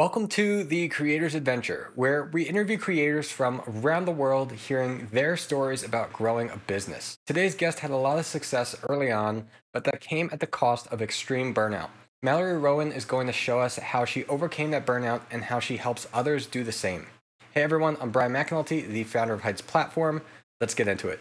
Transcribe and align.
Welcome 0.00 0.28
to 0.28 0.64
The 0.64 0.88
Creator's 0.88 1.34
Adventure, 1.34 1.90
where 1.94 2.30
we 2.32 2.44
interview 2.44 2.78
creators 2.78 3.30
from 3.30 3.60
around 3.68 4.06
the 4.06 4.12
world 4.12 4.50
hearing 4.50 5.08
their 5.12 5.36
stories 5.36 5.84
about 5.84 6.10
growing 6.10 6.48
a 6.48 6.56
business. 6.56 7.18
Today's 7.26 7.54
guest 7.54 7.80
had 7.80 7.90
a 7.90 7.96
lot 7.96 8.18
of 8.18 8.24
success 8.24 8.74
early 8.88 9.12
on, 9.12 9.46
but 9.74 9.84
that 9.84 10.00
came 10.00 10.30
at 10.32 10.40
the 10.40 10.46
cost 10.46 10.86
of 10.86 11.02
extreme 11.02 11.52
burnout. 11.52 11.90
Mallory 12.22 12.56
Rowan 12.56 12.92
is 12.92 13.04
going 13.04 13.26
to 13.26 13.32
show 13.34 13.60
us 13.60 13.76
how 13.76 14.06
she 14.06 14.24
overcame 14.24 14.70
that 14.70 14.86
burnout 14.86 15.20
and 15.30 15.44
how 15.44 15.60
she 15.60 15.76
helps 15.76 16.08
others 16.14 16.46
do 16.46 16.64
the 16.64 16.72
same. 16.72 17.06
Hey 17.50 17.62
everyone, 17.62 17.98
I'm 18.00 18.10
Brian 18.10 18.32
McAnulty, 18.32 18.88
the 18.88 19.04
founder 19.04 19.34
of 19.34 19.42
Heights 19.42 19.60
Platform. 19.60 20.22
Let's 20.62 20.72
get 20.72 20.88
into 20.88 21.08
it. 21.08 21.20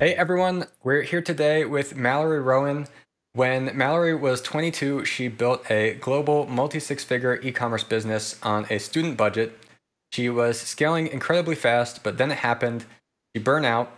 Hey 0.00 0.12
everyone, 0.16 0.66
we're 0.82 1.02
here 1.02 1.22
today 1.22 1.64
with 1.64 1.94
Mallory 1.94 2.40
Rowan. 2.40 2.88
When 3.32 3.70
Mallory 3.76 4.12
was 4.16 4.42
22, 4.42 5.04
she 5.04 5.28
built 5.28 5.70
a 5.70 5.94
global 6.00 6.48
multi 6.48 6.80
six 6.80 7.04
figure 7.04 7.38
e 7.40 7.52
commerce 7.52 7.84
business 7.84 8.36
on 8.42 8.66
a 8.70 8.78
student 8.78 9.16
budget. 9.16 9.56
She 10.10 10.28
was 10.28 10.60
scaling 10.60 11.06
incredibly 11.06 11.54
fast, 11.54 12.02
but 12.02 12.18
then 12.18 12.32
it 12.32 12.38
happened. 12.38 12.86
She 13.36 13.40
burned 13.40 13.66
out 13.66 13.92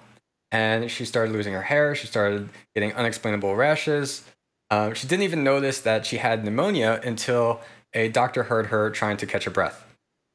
and 0.53 0.91
she 0.91 1.07
started 1.07 1.33
losing 1.33 1.55
her 1.55 1.63
hair. 1.63 1.95
She 1.95 2.07
started 2.07 2.51
getting 2.75 2.93
unexplainable 2.93 3.57
rashes. 3.57 4.23
Um, 4.71 4.93
she 4.93 5.09
didn't 5.09 5.25
even 5.25 5.45
notice 5.45 5.81
that 5.81 6.05
she 6.05 6.19
had 6.19 6.45
pneumonia 6.45 7.01
until 7.05 7.63
a 7.95 8.11
doctor 8.11 8.43
heard 8.43 8.67
her 8.67 8.91
trying 8.91 9.17
to 9.17 9.27
catch 9.27 9.45
her 9.45 9.51
breath. 9.51 9.87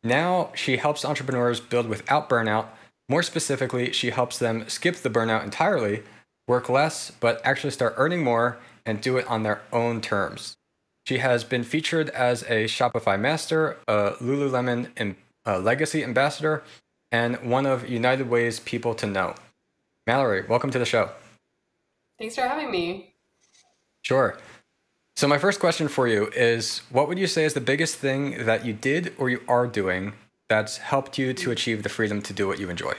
Now 0.04 0.54
she 0.56 0.78
helps 0.78 1.06
entrepreneurs 1.06 1.60
build 1.60 1.88
without 1.88 2.28
burnout 2.28 2.70
more 3.12 3.22
specifically, 3.24 3.92
she 3.92 4.12
helps 4.12 4.40
them 4.40 4.70
skip 4.70 4.96
the 4.96 5.10
burnout 5.10 5.44
entirely, 5.44 6.04
work 6.48 6.70
less, 6.70 7.12
but 7.12 7.42
actually 7.44 7.72
start 7.72 7.94
earning 7.98 8.24
more 8.24 8.58
and 8.86 9.02
do 9.02 9.18
it 9.18 9.28
on 9.28 9.44
their 9.44 9.62
own 9.74 10.00
terms. 10.00 10.56
She 11.06 11.18
has 11.18 11.44
been 11.44 11.66
featured 11.66 12.10
as 12.12 12.44
a 12.44 12.64
Shopify 12.66 13.20
Master, 13.20 13.78
a 13.86 14.14
Lululemon 14.22 15.16
a 15.44 15.60
Legacy 15.60 16.06
Ambassador, 16.06 16.64
and 17.12 17.36
one 17.42 17.66
of 17.66 17.90
United 17.90 18.30
Way's 18.30 18.62
people 18.62 18.96
to 18.96 19.08
know. 19.08 19.36
Mallory, 20.08 20.46
welcome 20.48 20.72
to 20.72 20.80
the 20.80 20.86
show. 20.86 21.10
Thanks 22.18 22.36
for 22.36 22.44
having 22.44 22.72
me. 22.72 23.14
Sure. 24.04 24.38
So, 25.18 25.28
my 25.28 25.38
first 25.38 25.60
question 25.60 25.90
for 25.90 26.08
you 26.08 26.28
is 26.34 26.82
what 26.90 27.10
would 27.10 27.20
you 27.20 27.28
say 27.28 27.44
is 27.44 27.56
the 27.56 27.60
biggest 27.60 27.98
thing 27.98 28.46
that 28.46 28.66
you 28.66 28.72
did 28.72 29.14
or 29.18 29.30
you 29.30 29.42
are 29.50 29.68
doing 29.68 30.14
that's 30.52 30.76
helped 30.80 31.18
you 31.18 31.34
to 31.34 31.50
achieve 31.50 31.82
the 31.82 31.88
freedom 31.88 32.22
to 32.22 32.34
do 32.34 32.46
what 32.46 32.60
you 32.60 32.70
enjoy? 32.70 32.92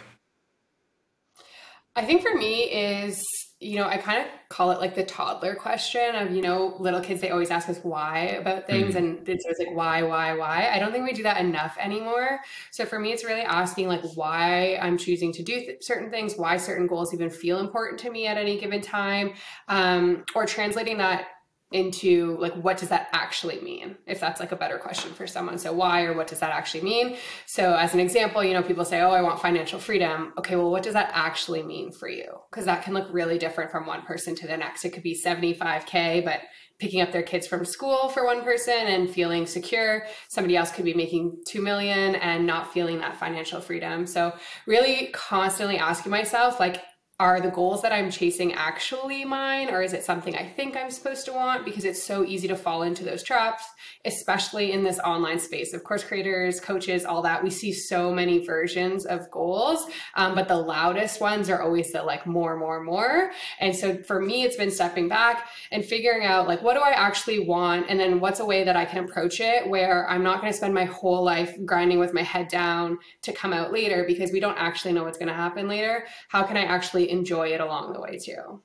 I 1.94 2.02
think 2.02 2.22
for 2.22 2.34
me 2.34 2.62
is, 2.62 3.22
you 3.60 3.76
know, 3.76 3.86
I 3.86 3.98
kind 3.98 4.22
of 4.22 4.28
call 4.48 4.70
it 4.70 4.80
like 4.80 4.94
the 4.94 5.04
toddler 5.04 5.54
question 5.54 6.14
of, 6.14 6.30
you 6.30 6.40
know, 6.40 6.74
little 6.78 7.02
kids, 7.02 7.20
they 7.20 7.28
always 7.28 7.50
ask 7.50 7.68
us 7.68 7.78
why 7.82 8.20
about 8.40 8.66
things. 8.66 8.94
Mm-hmm. 8.94 9.04
And 9.18 9.28
it's 9.28 9.44
always 9.44 9.58
like, 9.58 9.76
why, 9.76 10.02
why, 10.02 10.32
why? 10.32 10.70
I 10.72 10.78
don't 10.78 10.92
think 10.92 11.04
we 11.04 11.12
do 11.12 11.24
that 11.24 11.44
enough 11.44 11.76
anymore. 11.78 12.40
So 12.70 12.86
for 12.86 12.98
me, 12.98 13.12
it's 13.12 13.22
really 13.22 13.42
asking 13.42 13.86
like 13.86 14.02
why 14.14 14.78
I'm 14.80 14.96
choosing 14.96 15.30
to 15.34 15.42
do 15.42 15.52
th- 15.52 15.84
certain 15.84 16.10
things, 16.10 16.36
why 16.38 16.56
certain 16.56 16.86
goals 16.86 17.12
even 17.12 17.28
feel 17.28 17.60
important 17.60 18.00
to 18.00 18.10
me 18.10 18.26
at 18.26 18.38
any 18.38 18.58
given 18.58 18.80
time, 18.80 19.34
um, 19.68 20.24
or 20.34 20.46
translating 20.46 20.96
that 20.96 21.26
into 21.72 22.36
like 22.38 22.54
what 22.54 22.76
does 22.76 22.88
that 22.90 23.08
actually 23.12 23.60
mean? 23.60 23.96
If 24.06 24.20
that's 24.20 24.40
like 24.40 24.52
a 24.52 24.56
better 24.56 24.78
question 24.78 25.12
for 25.12 25.26
someone. 25.26 25.58
So 25.58 25.72
why 25.72 26.04
or 26.04 26.14
what 26.14 26.26
does 26.26 26.40
that 26.40 26.52
actually 26.52 26.82
mean? 26.82 27.16
So 27.46 27.74
as 27.74 27.94
an 27.94 28.00
example 28.00 28.42
you 28.44 28.52
know 28.52 28.62
people 28.62 28.84
say 28.84 29.00
oh 29.00 29.10
i 29.10 29.22
want 29.22 29.40
financial 29.40 29.78
freedom. 29.78 30.32
Okay 30.38 30.56
well 30.56 30.70
what 30.70 30.82
does 30.82 30.94
that 30.94 31.10
actually 31.12 31.62
mean 31.62 31.92
for 31.92 32.08
you? 32.08 32.30
Because 32.50 32.64
that 32.66 32.82
can 32.82 32.94
look 32.94 33.08
really 33.10 33.38
different 33.38 33.70
from 33.70 33.86
one 33.86 34.02
person 34.02 34.34
to 34.36 34.46
the 34.46 34.56
next. 34.56 34.84
It 34.84 34.90
could 34.90 35.02
be 35.02 35.20
75k 35.20 36.24
but 36.24 36.40
picking 36.78 37.00
up 37.00 37.12
their 37.12 37.22
kids 37.22 37.46
from 37.46 37.64
school 37.64 38.08
for 38.08 38.24
one 38.24 38.42
person 38.42 38.74
and 38.74 39.08
feeling 39.08 39.46
secure. 39.46 40.04
Somebody 40.28 40.56
else 40.56 40.72
could 40.72 40.84
be 40.84 40.94
making 40.94 41.40
2 41.46 41.62
million 41.62 42.16
and 42.16 42.44
not 42.44 42.72
feeling 42.72 42.98
that 42.98 43.16
financial 43.16 43.60
freedom. 43.60 44.04
So 44.04 44.34
really 44.66 45.10
constantly 45.12 45.78
asking 45.78 46.10
myself 46.10 46.58
like 46.58 46.82
are 47.22 47.40
the 47.40 47.50
goals 47.50 47.82
that 47.82 47.92
I'm 47.92 48.10
chasing 48.10 48.52
actually 48.54 49.24
mine, 49.24 49.70
or 49.70 49.80
is 49.80 49.92
it 49.92 50.02
something 50.02 50.34
I 50.34 50.44
think 50.44 50.76
I'm 50.76 50.90
supposed 50.90 51.24
to 51.26 51.32
want? 51.32 51.64
Because 51.64 51.84
it's 51.84 52.02
so 52.02 52.24
easy 52.24 52.48
to 52.48 52.56
fall 52.56 52.82
into 52.82 53.04
those 53.04 53.22
traps, 53.22 53.62
especially 54.04 54.72
in 54.72 54.82
this 54.82 54.98
online 54.98 55.38
space. 55.38 55.72
Of 55.72 55.84
course, 55.84 56.02
creators, 56.02 56.58
coaches, 56.58 57.04
all 57.04 57.22
that, 57.22 57.44
we 57.44 57.48
see 57.48 57.72
so 57.72 58.12
many 58.12 58.44
versions 58.44 59.06
of 59.06 59.30
goals, 59.30 59.86
um, 60.16 60.34
but 60.34 60.48
the 60.48 60.56
loudest 60.56 61.20
ones 61.20 61.48
are 61.48 61.62
always 61.62 61.92
the 61.92 62.02
like 62.02 62.26
more, 62.26 62.56
more, 62.56 62.82
more. 62.82 63.30
And 63.60 63.72
so 63.72 64.02
for 64.02 64.20
me, 64.20 64.42
it's 64.42 64.56
been 64.56 64.72
stepping 64.72 65.06
back 65.06 65.48
and 65.70 65.84
figuring 65.84 66.26
out 66.26 66.48
like, 66.48 66.60
what 66.60 66.74
do 66.74 66.80
I 66.80 66.90
actually 66.90 67.38
want? 67.38 67.86
And 67.88 68.00
then 68.00 68.18
what's 68.18 68.40
a 68.40 68.44
way 68.44 68.64
that 68.64 68.74
I 68.74 68.84
can 68.84 69.04
approach 69.04 69.38
it 69.38 69.68
where 69.68 70.10
I'm 70.10 70.24
not 70.24 70.40
going 70.40 70.52
to 70.52 70.56
spend 70.56 70.74
my 70.74 70.86
whole 70.86 71.22
life 71.22 71.56
grinding 71.64 72.00
with 72.00 72.14
my 72.14 72.22
head 72.22 72.48
down 72.48 72.98
to 73.20 73.32
come 73.32 73.52
out 73.52 73.72
later 73.72 74.02
because 74.08 74.32
we 74.32 74.40
don't 74.40 74.58
actually 74.58 74.92
know 74.92 75.04
what's 75.04 75.18
going 75.18 75.28
to 75.28 75.34
happen 75.34 75.68
later. 75.68 76.04
How 76.26 76.42
can 76.42 76.56
I 76.56 76.64
actually 76.64 77.11
enjoy 77.12 77.48
it 77.48 77.60
along 77.60 77.92
the 77.92 78.00
way 78.00 78.18
too. 78.18 78.60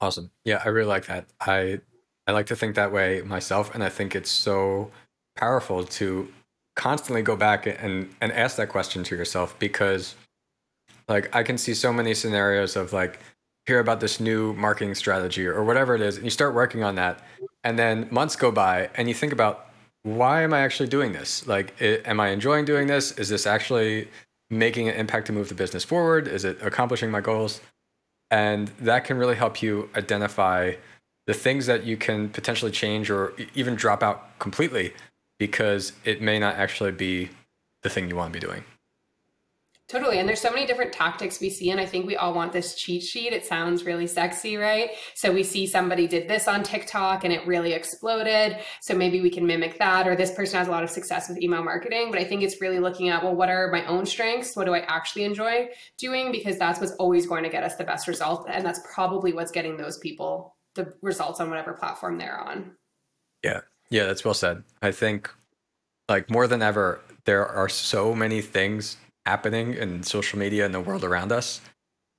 Awesome. 0.00 0.30
Yeah, 0.44 0.60
I 0.64 0.68
really 0.68 0.88
like 0.88 1.06
that. 1.06 1.26
I 1.40 1.80
I 2.26 2.32
like 2.32 2.46
to 2.46 2.56
think 2.56 2.74
that 2.74 2.92
way 2.92 3.22
myself 3.22 3.74
and 3.74 3.82
I 3.82 3.88
think 3.88 4.14
it's 4.14 4.30
so 4.30 4.90
powerful 5.36 5.84
to 5.84 6.28
constantly 6.76 7.22
go 7.22 7.36
back 7.36 7.66
and 7.66 8.12
and 8.20 8.32
ask 8.32 8.56
that 8.56 8.68
question 8.68 9.04
to 9.04 9.16
yourself 9.16 9.58
because 9.58 10.14
like 11.08 11.34
I 11.34 11.42
can 11.42 11.58
see 11.58 11.74
so 11.74 11.92
many 11.92 12.14
scenarios 12.14 12.76
of 12.76 12.92
like 12.92 13.18
hear 13.66 13.78
about 13.78 14.00
this 14.00 14.18
new 14.18 14.54
marketing 14.54 14.94
strategy 14.94 15.46
or 15.46 15.62
whatever 15.62 15.94
it 15.94 16.00
is 16.00 16.16
and 16.16 16.24
you 16.24 16.30
start 16.30 16.54
working 16.54 16.82
on 16.82 16.96
that 16.96 17.20
and 17.64 17.78
then 17.78 18.08
months 18.10 18.34
go 18.34 18.50
by 18.50 18.90
and 18.96 19.08
you 19.08 19.14
think 19.14 19.32
about 19.32 19.72
why 20.02 20.42
am 20.42 20.52
I 20.52 20.60
actually 20.60 20.88
doing 20.88 21.12
this? 21.12 21.46
Like, 21.46 21.80
it, 21.80 22.06
am 22.06 22.20
I 22.20 22.28
enjoying 22.28 22.64
doing 22.64 22.86
this? 22.86 23.12
Is 23.12 23.28
this 23.28 23.46
actually 23.46 24.08
making 24.50 24.88
an 24.88 24.94
impact 24.96 25.26
to 25.28 25.32
move 25.32 25.48
the 25.48 25.54
business 25.54 25.84
forward? 25.84 26.28
Is 26.28 26.44
it 26.44 26.60
accomplishing 26.62 27.10
my 27.10 27.20
goals? 27.20 27.60
And 28.32 28.68
that 28.80 29.04
can 29.04 29.18
really 29.18 29.36
help 29.36 29.62
you 29.62 29.90
identify 29.94 30.72
the 31.26 31.34
things 31.34 31.66
that 31.66 31.84
you 31.84 31.98
can 31.98 32.30
potentially 32.30 32.72
change 32.72 33.10
or 33.10 33.34
even 33.54 33.74
drop 33.74 34.02
out 34.02 34.38
completely 34.38 34.94
because 35.38 35.92
it 36.04 36.22
may 36.22 36.38
not 36.38 36.54
actually 36.56 36.92
be 36.92 37.28
the 37.82 37.90
thing 37.90 38.08
you 38.08 38.16
want 38.16 38.32
to 38.32 38.40
be 38.40 38.44
doing. 38.44 38.64
Totally. 39.92 40.18
And 40.18 40.26
there's 40.26 40.40
so 40.40 40.50
many 40.50 40.64
different 40.64 40.90
tactics 40.90 41.38
we 41.38 41.50
see. 41.50 41.70
And 41.70 41.78
I 41.78 41.84
think 41.84 42.06
we 42.06 42.16
all 42.16 42.32
want 42.32 42.50
this 42.50 42.74
cheat 42.76 43.02
sheet. 43.02 43.34
It 43.34 43.44
sounds 43.44 43.84
really 43.84 44.06
sexy, 44.06 44.56
right? 44.56 44.92
So 45.14 45.30
we 45.30 45.42
see 45.42 45.66
somebody 45.66 46.08
did 46.08 46.28
this 46.28 46.48
on 46.48 46.62
TikTok 46.62 47.24
and 47.24 47.32
it 47.32 47.46
really 47.46 47.74
exploded. 47.74 48.56
So 48.80 48.94
maybe 48.94 49.20
we 49.20 49.28
can 49.28 49.46
mimic 49.46 49.78
that. 49.80 50.08
Or 50.08 50.16
this 50.16 50.32
person 50.32 50.58
has 50.58 50.66
a 50.66 50.70
lot 50.70 50.82
of 50.82 50.88
success 50.88 51.28
with 51.28 51.42
email 51.42 51.62
marketing. 51.62 52.10
But 52.10 52.20
I 52.20 52.24
think 52.24 52.42
it's 52.42 52.58
really 52.58 52.78
looking 52.78 53.10
at, 53.10 53.22
well, 53.22 53.34
what 53.34 53.50
are 53.50 53.70
my 53.70 53.84
own 53.84 54.06
strengths? 54.06 54.56
What 54.56 54.64
do 54.64 54.72
I 54.72 54.78
actually 54.78 55.24
enjoy 55.24 55.68
doing? 55.98 56.32
Because 56.32 56.56
that's 56.56 56.80
what's 56.80 56.92
always 56.92 57.26
going 57.26 57.42
to 57.42 57.50
get 57.50 57.62
us 57.62 57.76
the 57.76 57.84
best 57.84 58.08
result. 58.08 58.46
And 58.48 58.64
that's 58.64 58.80
probably 58.94 59.34
what's 59.34 59.52
getting 59.52 59.76
those 59.76 59.98
people 59.98 60.56
the 60.74 60.94
results 61.02 61.38
on 61.38 61.50
whatever 61.50 61.74
platform 61.74 62.16
they're 62.16 62.40
on. 62.40 62.72
Yeah. 63.44 63.60
Yeah, 63.90 64.06
that's 64.06 64.24
well 64.24 64.32
said. 64.32 64.62
I 64.80 64.90
think 64.90 65.30
like 66.08 66.30
more 66.30 66.46
than 66.46 66.62
ever, 66.62 67.02
there 67.26 67.46
are 67.46 67.68
so 67.68 68.14
many 68.14 68.40
things 68.40 68.96
happening 69.26 69.74
in 69.74 70.02
social 70.02 70.38
media 70.38 70.64
and 70.64 70.74
the 70.74 70.80
world 70.80 71.04
around 71.04 71.32
us 71.32 71.60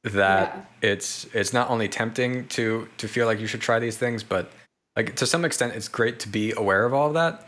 that 0.03 0.67
yeah. 0.81 0.89
it's 0.89 1.25
it's 1.33 1.53
not 1.53 1.69
only 1.69 1.87
tempting 1.87 2.47
to 2.47 2.87
to 2.97 3.07
feel 3.07 3.25
like 3.25 3.39
you 3.39 3.47
should 3.47 3.61
try 3.61 3.79
these 3.79 3.97
things 3.97 4.21
but 4.23 4.51
like 4.95 5.15
to 5.15 5.25
some 5.25 5.45
extent 5.45 5.73
it's 5.73 5.87
great 5.87 6.19
to 6.19 6.27
be 6.27 6.51
aware 6.51 6.85
of 6.85 6.93
all 6.93 7.07
of 7.07 7.13
that 7.13 7.47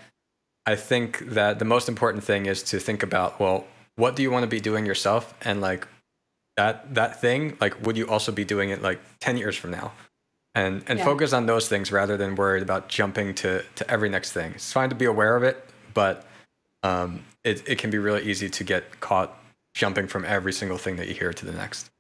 i 0.66 0.76
think 0.76 1.20
that 1.20 1.60
the 1.60 1.66
most 1.66 1.90
important 1.90 2.24
thing 2.24 2.46
is 2.46 2.64
to 2.64 2.80
think 2.80 3.04
about 3.04 3.40
well 3.40 3.66
what 3.98 4.16
do 4.16 4.24
you 4.24 4.32
want 4.32 4.44
to 4.44 4.48
be 4.48 4.60
doing 4.60 4.86
yourself 4.86 5.34
and 5.42 5.60
like 5.60 5.88
that 6.56 6.94
that 6.94 7.20
thing 7.20 7.58
like 7.60 7.86
would 7.86 7.98
you 7.98 8.08
also 8.08 8.32
be 8.32 8.46
doing 8.46 8.70
it 8.70 8.82
like 8.82 9.02
10 9.20 9.38
years 9.38 9.58
from 9.58 9.72
now 9.72 9.92
and 10.54 10.82
and 10.88 11.00
yeah. 11.00 11.06
focus 11.06 11.34
on 11.34 11.46
those 11.48 11.68
things 11.68 11.92
rather 11.92 12.16
than 12.16 12.36
worried 12.36 12.64
about 12.64 12.88
jumping 12.88 13.36
to 13.36 13.64
to 13.76 13.90
every 13.92 14.08
next 14.08 14.32
thing 14.32 14.54
it's 14.54 14.72
fine 14.72 14.90
to 14.90 14.96
be 14.96 15.06
aware 15.06 15.36
of 15.36 15.44
it 15.44 15.70
but 15.94 16.26
um, 16.84 17.24
it, 17.44 17.68
it 17.68 17.78
can 17.80 17.90
be 17.90 17.98
really 17.98 18.24
easy 18.30 18.48
to 18.48 18.64
get 18.64 19.00
caught 19.00 19.36
jumping 19.76 20.08
from 20.08 20.26
every 20.26 20.54
single 20.54 20.78
thing 20.78 20.96
that 20.96 21.08
you 21.08 21.14
hear 21.14 21.32
to 21.34 21.46
the 21.46 21.52
next. 21.52 21.92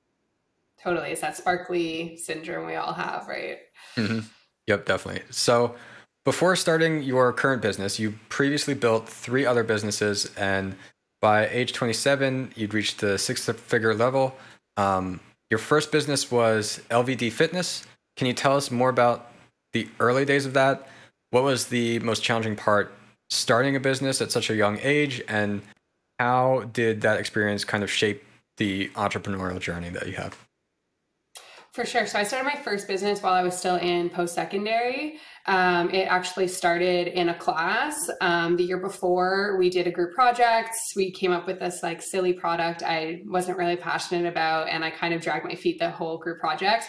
Totally. 0.81 1.11
It's 1.11 1.21
that 1.21 1.37
sparkly 1.37 2.17
syndrome 2.17 2.65
we 2.65 2.75
all 2.75 2.93
have, 2.93 3.27
right? 3.27 3.59
Mm-hmm. 3.97 4.19
Yep, 4.67 4.85
definitely. 4.85 5.23
So, 5.29 5.75
before 6.23 6.55
starting 6.55 7.03
your 7.03 7.31
current 7.33 7.61
business, 7.61 7.99
you 7.99 8.15
previously 8.29 8.73
built 8.73 9.07
three 9.07 9.45
other 9.45 9.63
businesses, 9.63 10.31
and 10.37 10.75
by 11.21 11.47
age 11.49 11.71
27, 11.73 12.53
you'd 12.55 12.73
reached 12.73 12.99
the 12.99 13.19
six 13.19 13.45
figure 13.47 13.93
level. 13.93 14.35
Um, 14.75 15.19
your 15.51 15.59
first 15.59 15.91
business 15.91 16.31
was 16.31 16.81
LVD 16.89 17.31
Fitness. 17.31 17.85
Can 18.17 18.25
you 18.25 18.33
tell 18.33 18.57
us 18.57 18.71
more 18.71 18.89
about 18.89 19.31
the 19.73 19.87
early 19.99 20.25
days 20.25 20.47
of 20.47 20.53
that? 20.53 20.87
What 21.29 21.43
was 21.43 21.67
the 21.67 21.99
most 21.99 22.23
challenging 22.23 22.55
part 22.55 22.91
starting 23.29 23.75
a 23.75 23.79
business 23.79 24.21
at 24.21 24.31
such 24.31 24.49
a 24.49 24.55
young 24.55 24.79
age, 24.81 25.21
and 25.27 25.61
how 26.19 26.69
did 26.73 27.01
that 27.01 27.19
experience 27.19 27.63
kind 27.63 27.83
of 27.83 27.91
shape 27.91 28.23
the 28.57 28.89
entrepreneurial 28.89 29.59
journey 29.59 29.89
that 29.89 30.07
you 30.07 30.13
have? 30.13 30.37
For 31.73 31.85
sure. 31.85 32.07
So 32.07 32.17
I 32.17 32.23
started 32.23 32.45
my 32.45 32.55
first 32.61 32.87
business 32.87 33.21
while 33.21 33.33
I 33.33 33.43
was 33.43 33.57
still 33.57 33.75
in 33.75 34.09
post 34.09 34.33
secondary. 34.33 35.19
Um, 35.45 35.89
it 35.89 36.03
actually 36.03 36.47
started 36.47 37.07
in 37.07 37.27
a 37.27 37.35
class. 37.37 38.09
Um, 38.21 38.55
the 38.55 38.63
year 38.63 38.79
before, 38.79 39.57
we 39.59 39.69
did 39.69 39.85
a 39.85 39.91
group 39.91 40.13
project. 40.13 40.69
We 40.95 41.11
came 41.11 41.33
up 41.33 41.45
with 41.45 41.59
this 41.59 41.83
like 41.83 42.01
silly 42.01 42.31
product 42.31 42.81
I 42.81 43.23
wasn't 43.25 43.57
really 43.57 43.75
passionate 43.75 44.25
about, 44.25 44.69
and 44.69 44.85
I 44.85 44.89
kind 44.89 45.13
of 45.13 45.21
dragged 45.21 45.43
my 45.43 45.55
feet 45.55 45.77
the 45.77 45.89
whole 45.89 46.17
group 46.17 46.39
project. 46.39 46.85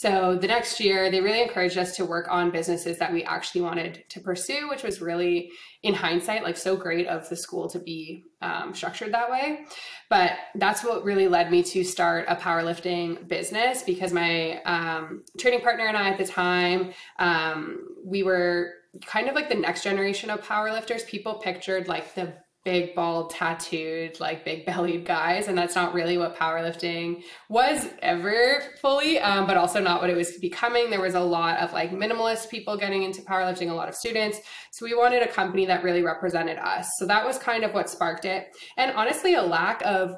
So 0.00 0.34
the 0.34 0.46
next 0.46 0.80
year, 0.80 1.10
they 1.10 1.20
really 1.20 1.42
encouraged 1.42 1.76
us 1.76 1.94
to 1.96 2.06
work 2.06 2.26
on 2.30 2.50
businesses 2.50 2.96
that 2.96 3.12
we 3.12 3.22
actually 3.24 3.60
wanted 3.60 4.02
to 4.08 4.18
pursue, 4.18 4.66
which 4.70 4.82
was 4.82 5.02
really, 5.02 5.50
in 5.82 5.92
hindsight, 5.92 6.42
like 6.42 6.56
so 6.56 6.74
great 6.74 7.06
of 7.06 7.28
the 7.28 7.36
school 7.36 7.68
to 7.68 7.78
be 7.78 8.24
um, 8.40 8.72
structured 8.74 9.12
that 9.12 9.30
way. 9.30 9.66
But 10.08 10.38
that's 10.54 10.82
what 10.82 11.04
really 11.04 11.28
led 11.28 11.50
me 11.50 11.62
to 11.64 11.84
start 11.84 12.24
a 12.28 12.34
powerlifting 12.34 13.28
business 13.28 13.82
because 13.82 14.10
my 14.10 14.62
um, 14.62 15.22
training 15.38 15.60
partner 15.60 15.84
and 15.84 15.98
I 15.98 16.08
at 16.08 16.16
the 16.16 16.26
time, 16.26 16.94
um, 17.18 17.86
we 18.02 18.22
were 18.22 18.72
kind 19.04 19.28
of 19.28 19.34
like 19.34 19.50
the 19.50 19.54
next 19.54 19.82
generation 19.82 20.30
of 20.30 20.40
powerlifters. 20.40 21.06
People 21.06 21.34
pictured 21.34 21.88
like 21.88 22.14
the 22.14 22.32
big 22.64 22.94
bald 22.94 23.30
tattooed 23.30 24.20
like 24.20 24.44
big 24.44 24.66
bellied 24.66 25.06
guys 25.06 25.48
and 25.48 25.56
that's 25.56 25.74
not 25.74 25.94
really 25.94 26.18
what 26.18 26.36
powerlifting 26.36 27.22
was 27.48 27.88
ever 28.02 28.62
fully 28.80 29.18
um, 29.18 29.46
but 29.46 29.56
also 29.56 29.80
not 29.80 30.00
what 30.00 30.10
it 30.10 30.16
was 30.16 30.36
becoming. 30.38 30.90
There 30.90 31.00
was 31.00 31.14
a 31.14 31.20
lot 31.20 31.58
of 31.58 31.72
like 31.72 31.90
minimalist 31.90 32.50
people 32.50 32.76
getting 32.76 33.02
into 33.02 33.22
powerlifting 33.22 33.70
a 33.70 33.74
lot 33.74 33.88
of 33.88 33.94
students. 33.94 34.40
So 34.72 34.84
we 34.84 34.94
wanted 34.94 35.22
a 35.22 35.28
company 35.28 35.64
that 35.66 35.82
really 35.82 36.02
represented 36.02 36.58
us. 36.58 36.90
So 36.98 37.06
that 37.06 37.24
was 37.24 37.38
kind 37.38 37.64
of 37.64 37.72
what 37.72 37.88
sparked 37.88 38.24
it. 38.24 38.48
And 38.76 38.92
honestly 38.92 39.34
a 39.34 39.42
lack 39.42 39.80
of 39.84 40.16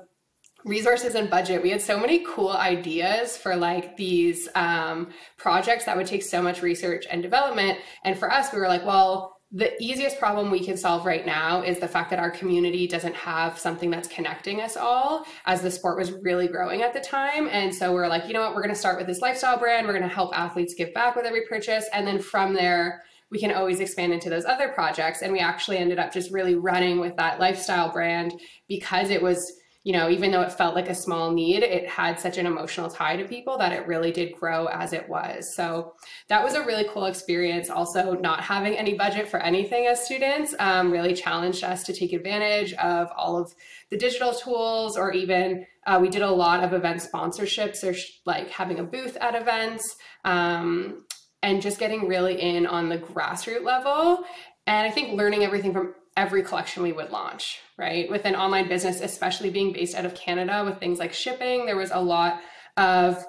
resources 0.65 1.15
and 1.15 1.29
budget. 1.29 1.63
We 1.63 1.71
had 1.71 1.81
so 1.81 1.99
many 1.99 2.25
cool 2.25 2.53
ideas 2.53 3.37
for 3.37 3.57
like 3.57 3.97
these 3.97 4.49
um, 4.55 5.11
projects 5.37 5.85
that 5.85 5.97
would 5.97 6.07
take 6.07 6.23
so 6.23 6.41
much 6.41 6.63
research 6.63 7.05
and 7.11 7.23
development. 7.23 7.79
And 8.05 8.19
for 8.19 8.33
us 8.33 8.53
we 8.53 8.59
were 8.59 8.69
like 8.69 8.85
well 8.85 9.32
the 9.55 9.71
easiest 9.83 10.19
problem 10.19 10.51
we 10.51 10.65
can 10.65 10.79
solve 10.79 11.05
right 11.05 11.27
now 11.27 11.63
is 11.63 11.79
the 11.79 11.89
fact 11.89 12.09
that 12.09 12.19
our 12.19 12.31
community 12.31 12.87
doesn't 12.87 13.15
have 13.15 13.59
something 13.59 13.91
that's 13.91 14.09
connecting 14.09 14.63
us 14.63 14.79
all 14.79 15.27
as 15.45 15.61
the 15.61 15.71
sport 15.71 15.99
was 15.99 16.13
really 16.23 16.49
growing 16.49 16.81
at 16.81 16.95
the 16.95 17.01
time. 17.01 17.49
And 17.51 17.75
so 17.75 17.93
we're 17.93 18.09
like 18.09 18.27
you 18.27 18.33
know 18.33 18.41
what? 18.41 18.55
We're 18.55 18.63
going 18.63 18.75
to 18.75 18.81
start 18.81 18.97
with 18.97 19.07
this 19.07 19.21
lifestyle 19.21 19.59
brand. 19.59 19.87
We're 19.87 19.93
going 19.93 20.09
to 20.09 20.15
help 20.15 20.35
athletes 20.35 20.75
give 20.75 20.95
back 20.95 21.17
with 21.17 21.27
every 21.27 21.43
purchase. 21.47 21.87
And 21.93 22.07
then 22.07 22.19
from 22.19 22.55
there 22.55 23.03
we 23.31 23.39
can 23.39 23.53
always 23.53 23.81
expand 23.81 24.13
into 24.13 24.31
those 24.31 24.45
other 24.45 24.69
projects. 24.69 25.23
And 25.23 25.33
we 25.33 25.39
actually 25.39 25.79
ended 25.79 25.99
up 25.99 26.13
just 26.13 26.33
really 26.33 26.55
running 26.55 27.01
with 27.01 27.17
that 27.17 27.41
lifestyle 27.41 27.91
brand 27.91 28.35
because 28.69 29.11
it 29.11 29.23
was 29.23 29.53
you 29.85 29.93
know, 29.93 30.09
even 30.09 30.31
though 30.31 30.43
it 30.43 30.53
felt 30.53 30.75
like 30.77 30.89
a 30.89 30.95
small 30.95 31.33
need, 31.33 31.63
it 31.63 31.89
had 31.89 32.21
such 32.21 32.39
an 32.39 32.47
emotional 32.47 32.89
tie 32.89 33.17
to 33.17 33.25
people 33.25 33.59
that 33.59 33.73
it 33.73 33.87
really 33.87 34.13
did 34.13 34.33
grow 34.33 34.67
as 34.67 34.93
it 34.93 35.09
was. 35.09 35.55
So 35.57 35.95
that 36.29 36.45
was 36.45 36.55
a 36.55 36.65
really 36.65 36.87
cool 36.89 37.07
experience. 37.07 37.69
Also, 37.69 38.15
not 38.15 38.41
having 38.43 38.75
any 38.75 38.95
budget 38.95 39.29
for 39.29 39.41
anything 39.41 39.87
as 39.87 40.05
students 40.05 40.55
um, 40.61 40.93
really 40.93 41.15
challenged 41.15 41.65
us 41.65 41.83
to 41.85 41.93
take 41.93 42.13
advantage 42.13 42.73
of 42.75 43.11
all 43.17 43.37
of 43.41 43.53
the 43.91 43.97
digital 43.97 44.33
tools, 44.33 44.97
or 44.97 45.13
even 45.13 45.67
uh, 45.87 45.99
we 46.01 46.09
did 46.09 46.23
a 46.23 46.31
lot 46.31 46.63
of 46.63 46.73
event 46.73 47.03
sponsorships 47.03 47.83
or 47.83 47.93
sh- 47.93 48.21
like 48.25 48.51
having 48.51 48.79
a 48.79 48.85
booth 48.85 49.17
at 49.17 49.35
events. 49.35 49.97
Um, 50.25 51.05
and 51.43 51.61
just 51.61 51.79
getting 51.79 52.07
really 52.07 52.41
in 52.41 52.67
on 52.67 52.89
the 52.89 52.99
grassroots 52.99 53.65
level. 53.65 54.25
And 54.67 54.87
I 54.87 54.91
think 54.91 55.19
learning 55.19 55.43
everything 55.43 55.73
from 55.73 55.95
every 56.17 56.43
collection 56.43 56.83
we 56.83 56.93
would 56.93 57.11
launch, 57.11 57.59
right? 57.79 58.11
With 58.11 58.25
an 58.25 58.35
online 58.35 58.69
business, 58.69 59.01
especially 59.01 59.51
being 59.51 59.73
based 59.73 59.95
out 59.95 60.05
of 60.05 60.15
Canada 60.15 60.65
with 60.65 60.79
things 60.79 60.99
like 60.99 61.13
shipping, 61.13 61.67
there 61.67 61.77
was 61.77 61.91
a 61.91 62.01
lot 62.01 62.41
of 62.77 63.25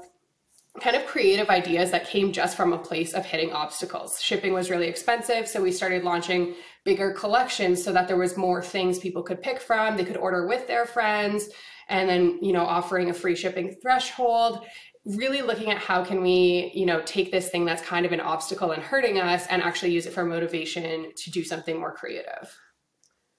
kind 0.82 0.96
of 0.96 1.06
creative 1.06 1.50
ideas 1.50 1.92
that 1.92 2.08
came 2.08 2.32
just 2.32 2.58
from 2.58 2.74
a 2.74 2.78
place 2.78 3.14
of 3.14 3.26
hitting 3.26 3.52
obstacles. 3.52 4.20
Shipping 4.20 4.54
was 4.54 4.70
really 4.72 4.88
expensive, 4.88 5.48
so 5.48 5.62
we 5.62 5.72
started 5.72 6.04
launching 6.04 6.56
bigger 6.84 7.12
collections 7.12 7.84
so 7.84 7.94
that 7.94 8.08
there 8.08 8.18
was 8.18 8.36
more 8.36 8.62
things 8.62 9.00
people 9.00 9.22
could 9.22 9.42
pick 9.42 9.62
from, 9.62 9.96
they 9.96 10.04
could 10.04 10.18
order 10.18 10.48
with 10.48 10.68
their 10.68 10.86
friends, 10.86 11.48
and 11.90 12.10
then, 12.10 12.40
you 12.42 12.54
know, 12.54 12.66
offering 12.66 13.10
a 13.10 13.14
free 13.14 13.36
shipping 13.36 13.76
threshold 13.82 14.66
really 15.06 15.42
looking 15.42 15.70
at 15.70 15.78
how 15.78 16.04
can 16.04 16.22
we 16.22 16.72
you 16.74 16.86
know 16.86 17.02
take 17.02 17.30
this 17.32 17.50
thing 17.50 17.66
that's 17.66 17.82
kind 17.82 18.06
of 18.06 18.12
an 18.14 18.22
obstacle 18.22 18.72
and 18.72 18.82
hurting 18.82 19.20
us 19.20 19.46
and 19.48 19.62
actually 19.62 19.92
use 19.92 20.06
it 20.06 20.14
for 20.14 20.24
motivation 20.24 21.12
to 21.18 21.30
do 21.30 21.44
something 21.44 21.78
more 21.78 21.94
creative 21.94 22.58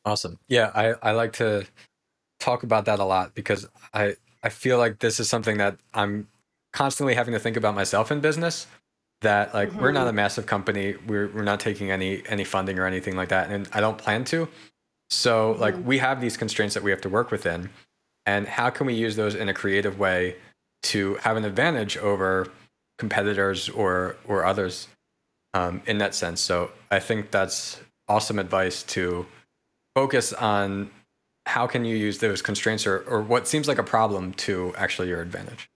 Awesome. 0.05 0.39
Yeah, 0.49 0.71
I, 0.75 0.95
I 1.03 1.13
like 1.13 1.35
to 1.35 1.67
talk 2.39 2.63
about 2.63 2.85
that 2.85 2.99
a 2.99 3.05
lot 3.05 3.35
because 3.35 3.67
I 3.93 4.17
I 4.43 4.51
feel 4.51 4.77
like 4.77 4.99
this 4.99 5.19
is 5.19 5.29
something 5.29 5.57
that 5.57 5.79
I'm 5.95 6.29
constantly 6.73 7.15
having 7.15 7.33
to 7.33 7.41
think 7.41 7.57
about 7.57 7.75
myself 7.75 8.13
in 8.13 8.21
business. 8.21 8.67
That 9.23 9.55
like 9.55 9.71
mm-hmm. 9.71 9.81
we're 9.81 9.93
not 9.93 10.01
mm-hmm. 10.01 10.11
a 10.11 10.13
massive 10.13 10.47
company. 10.47 10.97
We're 11.07 11.29
we're 11.29 11.45
not 11.45 11.61
taking 11.61 11.91
any 11.91 12.23
any 12.27 12.45
funding 12.45 12.79
or 12.79 12.87
anything 12.87 13.17
like 13.17 13.31
that, 13.31 13.51
and 13.51 13.67
I 13.73 13.81
don't 13.81 13.97
plan 13.97 14.25
to. 14.27 14.49
So 15.09 15.53
mm-hmm. 15.53 15.63
like 15.63 15.87
we 15.87 15.99
have 15.99 16.21
these 16.21 16.37
constraints 16.37 16.75
that 16.75 16.83
we 16.83 16.91
have 16.91 17.01
to 17.03 17.09
work 17.09 17.31
within, 17.31 17.71
and 18.27 18.47
how 18.47 18.69
can 18.69 18.87
we 18.87 18.93
use 18.95 19.17
those 19.17 19.35
in 19.35 19.49
a 19.49 19.55
creative 19.55 19.99
way 19.99 20.37
to 20.83 21.15
have 21.17 21.39
an 21.39 21.47
advantage 21.47 21.97
over 21.97 22.49
competitors 22.99 23.71
or 23.71 24.17
or 24.27 24.45
others 24.45 24.89
um, 25.55 25.81
in 25.87 25.97
that 25.99 26.15
sense? 26.15 26.43
So 26.43 26.73
I 26.91 27.01
think 27.01 27.31
that's 27.31 27.81
awesome 28.09 28.39
advice 28.39 28.83
to 28.83 29.27
focus 29.95 30.33
on 30.33 30.91
how 31.47 31.67
can 31.67 31.85
you 31.85 31.97
use 31.97 32.19
those 32.19 32.41
constraints 32.43 32.87
or, 32.87 33.01
or 33.01 33.21
what 33.21 33.47
seems 33.47 33.69
like 33.69 33.79
a 33.79 33.83
problem 33.83 34.33
to 34.33 34.75
actually 34.77 35.09
your 35.09 35.21
advantage 35.21 35.69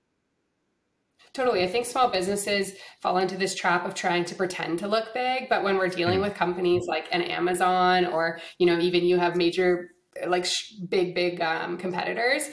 Totally. 1.38 1.62
I 1.62 1.68
think 1.68 1.86
small 1.86 2.08
businesses 2.10 2.72
fall 3.00 3.18
into 3.18 3.36
this 3.36 3.54
trap 3.54 3.86
of 3.86 3.94
trying 3.94 4.24
to 4.24 4.34
pretend 4.34 4.80
to 4.80 4.88
look 4.88 5.14
big, 5.14 5.48
but 5.48 5.62
when 5.62 5.76
we're 5.76 5.88
dealing 5.88 6.14
mm-hmm. 6.14 6.24
with 6.24 6.34
companies 6.34 6.86
like 6.88 7.06
an 7.12 7.22
Amazon 7.22 8.06
or, 8.06 8.40
you 8.58 8.66
know, 8.66 8.78
even 8.80 9.04
you 9.04 9.18
have 9.18 9.36
major 9.36 9.90
like 10.26 10.44
sh- 10.44 10.72
big 10.88 11.14
big 11.14 11.40
um, 11.40 11.76
competitors, 11.76 12.48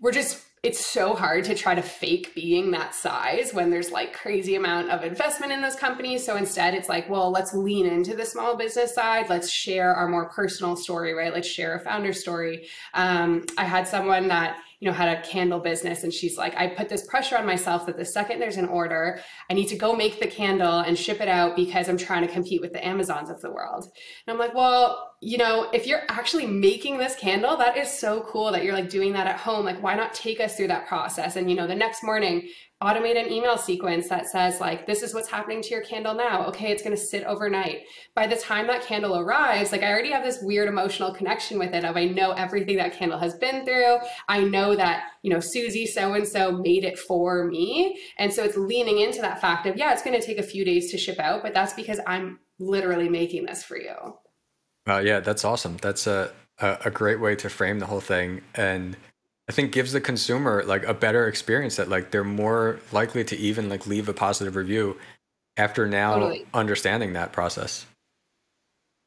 we're 0.00 0.12
just 0.12 0.42
it's 0.62 0.84
so 0.84 1.14
hard 1.14 1.44
to 1.44 1.54
try 1.54 1.74
to 1.74 1.80
fake 1.80 2.34
being 2.34 2.70
that 2.70 2.94
size 2.94 3.54
when 3.54 3.70
there's 3.70 3.90
like 3.90 4.12
crazy 4.12 4.56
amount 4.56 4.90
of 4.90 5.02
investment 5.02 5.52
in 5.52 5.62
those 5.62 5.74
companies. 5.74 6.24
So 6.24 6.36
instead 6.36 6.74
it's 6.74 6.88
like 6.88 7.08
well 7.08 7.30
let's 7.30 7.54
lean 7.54 7.86
into 7.86 8.14
the 8.14 8.26
small 8.26 8.56
business 8.56 8.94
side. 8.94 9.30
Let's 9.30 9.50
share 9.50 9.94
our 9.94 10.08
more 10.08 10.28
personal 10.28 10.76
story 10.76 11.14
right? 11.14 11.32
Let's 11.32 11.48
share 11.48 11.76
a 11.76 11.80
founder 11.80 12.12
story. 12.12 12.66
Um, 12.92 13.44
i 13.56 13.64
had 13.64 13.88
someone 13.88 14.28
that 14.28 14.58
you 14.80 14.88
know, 14.88 14.94
had 14.94 15.16
a 15.16 15.22
candle 15.22 15.60
business. 15.60 16.04
And 16.04 16.12
she's 16.12 16.38
like, 16.38 16.56
I 16.56 16.66
put 16.68 16.88
this 16.88 17.06
pressure 17.06 17.36
on 17.36 17.44
myself 17.44 17.84
that 17.84 17.98
the 17.98 18.04
second 18.04 18.40
there's 18.40 18.56
an 18.56 18.64
order, 18.64 19.20
I 19.50 19.54
need 19.54 19.68
to 19.68 19.76
go 19.76 19.94
make 19.94 20.18
the 20.18 20.26
candle 20.26 20.78
and 20.78 20.98
ship 20.98 21.20
it 21.20 21.28
out 21.28 21.54
because 21.54 21.88
I'm 21.88 21.98
trying 21.98 22.26
to 22.26 22.32
compete 22.32 22.62
with 22.62 22.72
the 22.72 22.84
Amazons 22.84 23.28
of 23.28 23.42
the 23.42 23.50
world. 23.50 23.84
And 23.84 24.32
I'm 24.32 24.38
like, 24.38 24.54
well, 24.54 25.12
you 25.20 25.36
know, 25.36 25.68
if 25.74 25.86
you're 25.86 26.02
actually 26.08 26.46
making 26.46 26.96
this 26.96 27.14
candle, 27.14 27.58
that 27.58 27.76
is 27.76 27.92
so 27.92 28.22
cool 28.22 28.50
that 28.52 28.64
you're 28.64 28.74
like 28.74 28.88
doing 28.88 29.12
that 29.12 29.26
at 29.26 29.36
home. 29.36 29.66
Like, 29.66 29.82
why 29.82 29.94
not 29.94 30.14
take 30.14 30.40
us 30.40 30.56
through 30.56 30.68
that 30.68 30.88
process? 30.88 31.36
And, 31.36 31.50
you 31.50 31.56
know, 31.56 31.66
the 31.66 31.74
next 31.74 32.02
morning, 32.02 32.48
automate 32.82 33.22
an 33.22 33.30
email 33.30 33.58
sequence 33.58 34.08
that 34.08 34.26
says 34.26 34.58
like 34.58 34.86
this 34.86 35.02
is 35.02 35.12
what's 35.12 35.28
happening 35.28 35.60
to 35.60 35.68
your 35.68 35.82
candle 35.82 36.14
now. 36.14 36.46
Okay 36.46 36.72
it's 36.72 36.82
going 36.82 36.96
to 36.96 37.02
sit 37.02 37.24
overnight. 37.24 37.82
By 38.14 38.26
the 38.26 38.36
time 38.36 38.66
that 38.68 38.82
candle 38.82 39.18
arrives 39.18 39.70
like 39.70 39.82
i 39.82 39.90
already 39.90 40.10
have 40.10 40.24
this 40.24 40.38
weird 40.42 40.68
emotional 40.68 41.12
connection 41.12 41.58
with 41.58 41.74
it 41.74 41.84
of 41.84 41.96
i 41.96 42.06
know 42.06 42.32
everything 42.32 42.76
that 42.76 42.94
candle 42.94 43.18
has 43.18 43.34
been 43.34 43.64
through. 43.66 43.98
I 44.28 44.42
know 44.42 44.74
that 44.76 45.04
you 45.22 45.30
know 45.30 45.40
susie 45.40 45.86
so 45.86 46.14
and 46.14 46.26
so 46.26 46.52
made 46.52 46.84
it 46.84 46.98
for 46.98 47.46
me. 47.46 47.98
And 48.18 48.32
so 48.32 48.44
it's 48.44 48.56
leaning 48.56 49.00
into 49.00 49.20
that 49.20 49.40
fact 49.40 49.66
of 49.66 49.76
yeah 49.76 49.92
it's 49.92 50.02
going 50.02 50.18
to 50.18 50.26
take 50.26 50.38
a 50.38 50.42
few 50.42 50.64
days 50.64 50.90
to 50.90 50.98
ship 50.98 51.18
out 51.18 51.42
but 51.42 51.52
that's 51.52 51.74
because 51.74 52.00
i'm 52.06 52.38
literally 52.58 53.08
making 53.08 53.44
this 53.44 53.62
for 53.62 53.78
you. 53.78 53.94
Uh, 54.88 54.98
yeah 54.98 55.20
that's 55.20 55.44
awesome. 55.44 55.76
That's 55.82 56.06
a, 56.06 56.32
a, 56.58 56.78
a 56.86 56.90
great 56.90 57.20
way 57.20 57.36
to 57.36 57.50
frame 57.50 57.78
the 57.78 57.86
whole 57.86 58.00
thing. 58.00 58.40
And 58.54 58.96
I 59.50 59.52
think 59.52 59.72
gives 59.72 59.90
the 59.90 60.00
consumer 60.00 60.62
like 60.64 60.84
a 60.86 60.94
better 60.94 61.26
experience 61.26 61.74
that 61.74 61.88
like 61.88 62.12
they're 62.12 62.22
more 62.22 62.78
likely 62.92 63.24
to 63.24 63.36
even 63.36 63.68
like 63.68 63.84
leave 63.84 64.08
a 64.08 64.12
positive 64.12 64.54
review 64.54 64.96
after 65.56 65.88
now 65.88 66.14
totally. 66.14 66.46
understanding 66.54 67.14
that 67.14 67.32
process. 67.32 67.84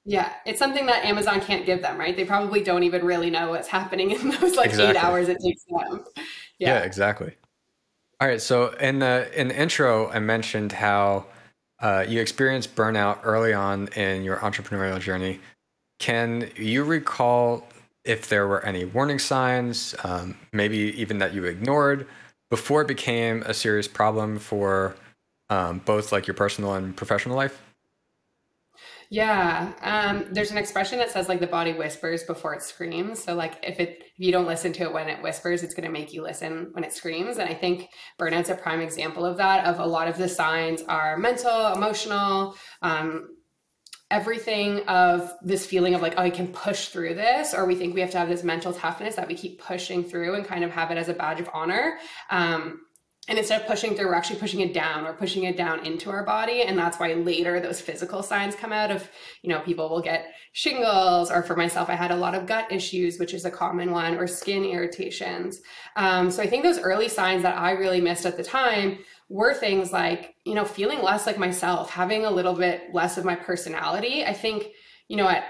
Yeah, 0.04 0.34
it's 0.46 0.60
something 0.60 0.86
that 0.88 1.06
Amazon 1.06 1.40
can't 1.40 1.66
give 1.66 1.82
them, 1.82 1.98
right? 1.98 2.14
They 2.14 2.26
probably 2.26 2.62
don't 2.62 2.84
even 2.84 3.06
really 3.06 3.30
know 3.30 3.52
what's 3.52 3.70
happening 3.70 4.12
in 4.12 4.32
those 4.32 4.58
like 4.58 4.72
exactly. 4.72 4.98
8 4.98 5.02
hours 5.02 5.30
it 5.30 5.38
takes 5.42 5.64
them. 5.64 6.04
Yeah. 6.18 6.24
yeah, 6.60 6.80
exactly. 6.80 7.34
All 8.20 8.28
right, 8.28 8.42
so 8.42 8.74
in 8.74 9.00
the 9.00 9.30
in 9.40 9.48
the 9.48 9.58
intro 9.58 10.10
I 10.10 10.20
mentioned 10.20 10.74
how 10.74 11.26
uh, 11.80 12.04
you 12.06 12.20
experienced 12.20 12.76
burnout 12.76 13.20
early 13.24 13.54
on 13.54 13.88
in 13.96 14.26
your 14.26 14.36
entrepreneurial 14.40 15.00
journey. 15.00 15.40
Can 16.00 16.52
you 16.58 16.84
recall 16.84 17.66
if 18.06 18.28
there 18.28 18.48
were 18.48 18.64
any 18.66 18.86
warning 18.86 19.20
signs, 19.20 19.96
um, 20.04 20.38
maybe 20.52 20.78
even 21.00 21.20
that 21.20 21.34
you 21.34 21.46
ignored 21.46 22.08
before 22.50 22.82
it 22.82 22.88
became 22.88 23.42
a 23.44 23.54
serious 23.54 23.88
problem 23.88 24.38
for 24.38 24.96
um, 25.50 25.80
both 25.86 26.12
like 26.12 26.28
your 26.28 26.34
personal 26.34 26.74
and 26.74 26.96
professional 26.96 27.36
life? 27.36 27.62
Yeah, 29.10 29.74
um, 29.82 30.26
there's 30.32 30.50
an 30.50 30.58
expression 30.58 30.98
that 30.98 31.12
says 31.12 31.30
like 31.30 31.40
the 31.40 31.46
body 31.46 31.74
whispers 31.74 32.24
before 32.24 32.56
it 32.56 32.64
screams. 32.64 33.24
So 33.24 33.36
like 33.36 33.60
if 33.62 33.80
it 33.80 34.00
if 34.02 34.14
you 34.18 34.32
don't 34.32 34.48
listen 34.48 34.74
to 34.74 34.84
it 34.84 34.94
when 34.94 35.08
it 35.08 35.22
whispers, 35.22 35.62
it's 35.62 35.76
going 35.76 35.86
to 35.86 35.92
make 35.92 36.14
you 36.14 36.24
listen 36.24 36.70
when 36.72 36.84
it 36.84 36.94
screams. 36.94 37.38
And 37.38 37.48
I 37.50 37.54
think 37.54 37.90
burnout's 38.20 38.50
a 38.50 38.56
prime 38.56 38.82
example 38.82 39.26
of 39.26 39.38
that. 39.38 39.66
Of 39.66 39.80
a 39.80 39.86
lot 39.86 40.08
of 40.08 40.18
the 40.18 40.28
signs 40.28 40.82
are 40.84 41.18
mental, 41.18 41.74
emotional, 41.74 42.56
um, 42.82 43.30
everything 44.12 44.82
of 44.88 45.34
this 45.42 45.66
feeling 45.66 45.96
of 45.96 46.02
like, 46.02 46.14
oh, 46.18 46.22
I 46.22 46.30
can 46.30 46.48
push 46.48 46.90
through 46.90 47.16
this, 47.16 47.54
or 47.54 47.66
we 47.66 47.76
think 47.76 47.96
we 47.96 48.02
have 48.02 48.12
to 48.12 48.20
have 48.20 48.30
this 48.30 48.44
mental 48.44 48.74
toughness 48.74 49.16
that 49.16 49.28
we 49.28 49.36
keep 49.36 49.62
pushing 49.62 50.04
through 50.04 50.36
and 50.36 50.46
kind 50.46 50.64
of 50.64 50.72
have 50.72 50.92
it 50.92 50.98
as 50.98 51.10
a 51.10 51.14
badge 51.14 51.40
of 51.40 51.50
honor. 51.54 51.98
Um, 52.30 52.82
and 53.30 53.40
instead 53.40 53.62
of 53.62 53.68
pushing 53.68 53.96
through 53.96 54.08
we're 54.08 54.16
actually 54.16 54.40
pushing 54.40 54.60
it 54.60 54.74
down. 54.74 55.06
We're 55.06 55.14
pushing 55.14 55.44
it 55.44 55.56
down 55.56 55.86
into 55.86 56.10
our 56.10 56.26
body. 56.26 56.64
And 56.64 56.78
that's 56.78 57.00
why 57.00 57.14
later 57.14 57.60
those 57.60 57.80
physical 57.80 58.22
signs 58.22 58.54
come 58.56 58.74
out 58.74 58.92
of 58.92 59.10
you 59.42 59.50
know 59.50 59.62
people 59.62 59.90
will 59.90 60.02
get 60.02 60.34
shingles 60.52 61.32
or 61.32 61.42
for 61.42 61.56
myself 61.56 61.90
i 61.90 61.96
had 61.96 62.12
a 62.12 62.16
lot 62.16 62.36
of 62.36 62.46
gut 62.46 62.72
issues 62.72 63.18
which 63.18 63.34
is 63.34 63.46
a 63.46 63.52
common 63.52 63.92
one 63.92 64.18
or 64.18 64.28
skin 64.28 64.66
irritations. 64.66 65.62
Um, 65.96 66.30
so 66.32 66.44
i 66.44 66.48
think 66.48 66.64
those 66.64 66.80
early 66.80 67.08
signs 67.08 67.44
that 67.44 67.58
i 67.58 67.72
really 67.72 68.02
missed 68.02 68.26
at 68.26 68.36
the 68.36 68.44
time 68.44 69.00
were 69.34 69.54
things 69.54 69.92
like 69.92 70.36
you 70.46 70.54
know 70.54 70.64
feeling 70.64 71.02
less 71.02 71.26
like 71.26 71.40
myself 71.40 71.90
having 71.90 72.24
a 72.24 72.32
little 72.32 72.54
bit 72.54 72.94
less 72.94 73.18
of 73.18 73.26
my 73.26 73.36
personality. 73.36 74.24
I 74.24 74.34
think 74.34 74.68
you 75.08 75.18
know 75.18 75.28
at 75.28 75.44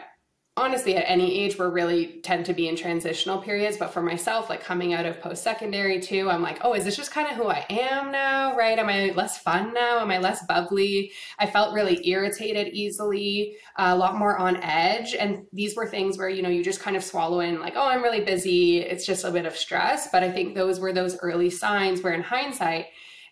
honestly 0.55 0.95
at 0.95 1.09
any 1.09 1.39
age 1.43 1.57
we're 1.57 1.69
really 1.69 2.21
tend 2.21 2.45
to 2.45 2.53
be 2.53 2.67
in 2.67 2.75
transitional 2.75 3.39
periods 3.39 3.75
but 3.75 3.91
for 3.91 4.03
myself 4.03 4.51
like 4.51 4.63
coming 4.63 4.93
out 4.93 5.03
of 5.03 5.19
post-secondary 5.19 5.99
too 5.99 6.29
i'm 6.29 6.43
like 6.43 6.59
oh 6.61 6.75
is 6.75 6.85
this 6.85 6.95
just 6.95 7.09
kind 7.09 7.27
of 7.27 7.35
who 7.35 7.47
i 7.47 7.65
am 7.71 8.11
now 8.11 8.33
right? 8.55 8.79
Am 8.79 8.89
i 8.89 9.11
less 9.15 9.37
fun 9.37 9.73
now? 9.73 9.99
Am 9.99 10.11
i 10.11 10.17
less 10.17 10.45
bubbly? 10.45 11.11
I 11.39 11.47
felt 11.47 11.73
really 11.73 12.07
irritated 12.07 12.73
easily 12.73 13.55
a 13.77 13.95
lot 13.95 14.17
more 14.17 14.37
on 14.37 14.57
edge. 14.57 15.13
And 15.15 15.45
these 15.51 15.75
were 15.75 15.87
things 15.87 16.17
where 16.17 16.29
you 16.29 16.41
know 16.41 16.49
you 16.49 16.63
just 16.63 16.79
kind 16.79 16.95
of 16.95 17.03
swallow 17.03 17.39
in 17.39 17.59
like 17.59 17.73
oh 17.75 17.87
i'm 17.87 18.03
really 18.03 18.23
busy. 18.23 18.79
It's 18.79 19.05
just 19.05 19.25
a 19.25 19.31
bit 19.31 19.45
of 19.45 19.55
stress. 19.55 20.09
But 20.11 20.23
i 20.23 20.31
think 20.31 20.55
those 20.55 20.79
were 20.79 20.93
those 20.93 21.17
early 21.19 21.49
signs 21.49 22.01
where 22.01 22.13
in 22.13 22.21
hindsight 22.21 22.85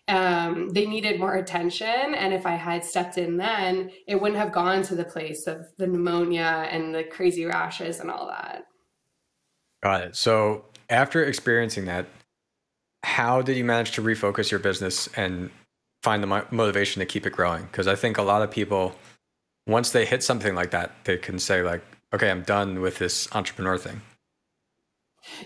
um, 0.08 0.68
they 0.70 0.86
needed 0.86 1.20
more 1.20 1.34
attention. 1.34 2.14
And 2.14 2.34
if 2.34 2.44
I 2.46 2.54
had 2.54 2.84
stepped 2.84 3.18
in 3.18 3.36
then, 3.36 3.90
it 4.06 4.20
wouldn't 4.20 4.40
have 4.40 4.52
gone 4.52 4.82
to 4.82 4.94
the 4.94 5.04
place 5.04 5.46
of 5.46 5.66
the 5.78 5.86
pneumonia 5.86 6.68
and 6.70 6.94
the 6.94 7.04
crazy 7.04 7.44
rashes 7.44 8.00
and 8.00 8.10
all 8.10 8.26
that. 8.26 8.64
Got 9.82 10.02
it. 10.02 10.16
So 10.16 10.64
after 10.90 11.24
experiencing 11.24 11.86
that, 11.86 12.06
how 13.04 13.42
did 13.42 13.56
you 13.56 13.64
manage 13.64 13.92
to 13.92 14.02
refocus 14.02 14.50
your 14.50 14.60
business 14.60 15.08
and 15.16 15.50
find 16.02 16.22
the 16.22 16.46
motivation 16.50 17.00
to 17.00 17.06
keep 17.06 17.26
it 17.26 17.32
growing? 17.32 17.64
Because 17.64 17.86
I 17.86 17.94
think 17.94 18.18
a 18.18 18.22
lot 18.22 18.42
of 18.42 18.50
people, 18.50 18.94
once 19.66 19.90
they 19.90 20.04
hit 20.04 20.22
something 20.22 20.54
like 20.54 20.70
that, 20.70 20.92
they 21.04 21.16
can 21.16 21.38
say 21.38 21.62
like, 21.62 21.82
okay, 22.14 22.30
I'm 22.30 22.42
done 22.42 22.80
with 22.80 22.98
this 22.98 23.28
entrepreneur 23.34 23.78
thing. 23.78 24.02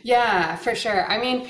Yeah, 0.03 0.57
for 0.57 0.75
sure. 0.75 1.11
I 1.11 1.19
mean, 1.19 1.49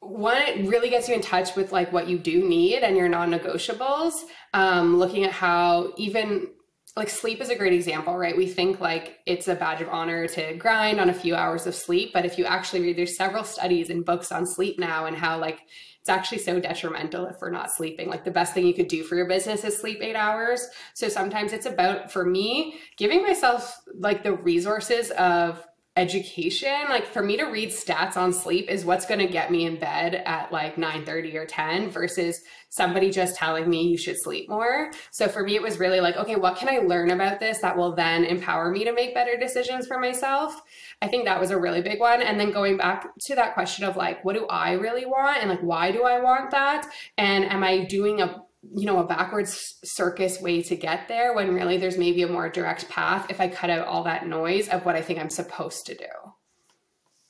one 0.00 0.36
it 0.36 0.66
really 0.66 0.90
gets 0.90 1.08
you 1.08 1.14
in 1.14 1.20
touch 1.20 1.56
with 1.56 1.72
like 1.72 1.92
what 1.92 2.08
you 2.08 2.18
do 2.18 2.48
need 2.48 2.82
and 2.82 2.96
your 2.96 3.08
non-negotiables 3.08 4.12
um, 4.54 4.96
looking 4.96 5.24
at 5.24 5.32
how 5.32 5.92
even 5.96 6.48
like 6.96 7.08
sleep 7.08 7.40
is 7.40 7.50
a 7.50 7.56
great 7.56 7.72
example 7.72 8.16
right? 8.16 8.36
We 8.36 8.46
think 8.46 8.80
like 8.80 9.18
it's 9.26 9.48
a 9.48 9.54
badge 9.54 9.80
of 9.80 9.88
honor 9.88 10.26
to 10.28 10.54
grind 10.54 11.00
on 11.00 11.10
a 11.10 11.14
few 11.14 11.34
hours 11.34 11.66
of 11.66 11.74
sleep 11.74 12.12
but 12.12 12.24
if 12.24 12.38
you 12.38 12.44
actually 12.44 12.80
read 12.80 12.96
there's 12.96 13.16
several 13.16 13.44
studies 13.44 13.90
and 13.90 14.04
books 14.04 14.32
on 14.32 14.46
sleep 14.46 14.78
now 14.78 15.06
and 15.06 15.16
how 15.16 15.38
like 15.38 15.60
it's 16.08 16.16
actually 16.16 16.38
so 16.38 16.58
detrimental 16.58 17.26
if 17.26 17.36
we're 17.38 17.50
not 17.50 17.70
sleeping. 17.70 18.08
Like 18.08 18.24
the 18.24 18.30
best 18.30 18.54
thing 18.54 18.66
you 18.66 18.72
could 18.72 18.88
do 18.88 19.02
for 19.02 19.14
your 19.14 19.28
business 19.28 19.62
is 19.62 19.76
sleep 19.76 19.98
eight 20.00 20.16
hours. 20.16 20.66
So 20.94 21.06
sometimes 21.06 21.52
it's 21.52 21.66
about 21.66 22.10
for 22.10 22.24
me 22.24 22.78
giving 22.96 23.22
myself 23.22 23.78
like 23.94 24.22
the 24.22 24.32
resources 24.32 25.10
of 25.10 25.62
education 25.98 26.72
like 26.88 27.04
for 27.04 27.22
me 27.22 27.36
to 27.36 27.46
read 27.46 27.70
stats 27.70 28.16
on 28.16 28.32
sleep 28.32 28.70
is 28.70 28.84
what's 28.84 29.04
going 29.04 29.18
to 29.18 29.26
get 29.26 29.50
me 29.50 29.66
in 29.66 29.74
bed 29.76 30.22
at 30.26 30.52
like 30.52 30.78
9 30.78 31.04
30 31.04 31.36
or 31.36 31.44
10 31.44 31.90
versus 31.90 32.40
somebody 32.68 33.10
just 33.10 33.34
telling 33.34 33.68
me 33.68 33.88
you 33.88 33.98
should 33.98 34.20
sleep 34.20 34.48
more. 34.48 34.92
So 35.10 35.26
for 35.26 35.42
me 35.42 35.56
it 35.56 35.62
was 35.62 35.80
really 35.80 36.00
like 36.00 36.16
okay 36.16 36.36
what 36.36 36.56
can 36.56 36.68
i 36.68 36.78
learn 36.78 37.10
about 37.10 37.40
this 37.40 37.58
that 37.58 37.76
will 37.76 37.94
then 37.96 38.24
empower 38.24 38.70
me 38.70 38.84
to 38.84 38.92
make 38.92 39.12
better 39.12 39.36
decisions 39.36 39.88
for 39.88 39.98
myself? 39.98 40.62
I 41.02 41.08
think 41.08 41.24
that 41.24 41.40
was 41.40 41.50
a 41.50 41.58
really 41.58 41.82
big 41.82 41.98
one. 41.98 42.22
And 42.22 42.38
then 42.38 42.52
going 42.52 42.76
back 42.76 43.08
to 43.26 43.34
that 43.34 43.54
question 43.54 43.84
of 43.84 43.96
like 43.96 44.24
what 44.24 44.36
do 44.36 44.46
i 44.46 44.72
really 44.72 45.04
want 45.04 45.38
and 45.38 45.50
like 45.50 45.62
why 45.62 45.90
do 45.90 46.04
i 46.04 46.20
want 46.20 46.52
that? 46.52 46.88
And 47.16 47.44
am 47.44 47.64
i 47.64 47.84
doing 47.84 48.20
a 48.20 48.44
you 48.62 48.86
know, 48.86 48.98
a 48.98 49.06
backwards 49.06 49.78
circus 49.84 50.40
way 50.40 50.62
to 50.62 50.76
get 50.76 51.08
there 51.08 51.34
when 51.34 51.54
really 51.54 51.76
there's 51.76 51.96
maybe 51.96 52.22
a 52.22 52.28
more 52.28 52.48
direct 52.48 52.88
path 52.88 53.26
if 53.30 53.40
I 53.40 53.48
cut 53.48 53.70
out 53.70 53.86
all 53.86 54.02
that 54.04 54.26
noise 54.26 54.68
of 54.68 54.84
what 54.84 54.96
I 54.96 55.02
think 55.02 55.18
I'm 55.18 55.30
supposed 55.30 55.86
to 55.86 55.94
do. 55.94 56.06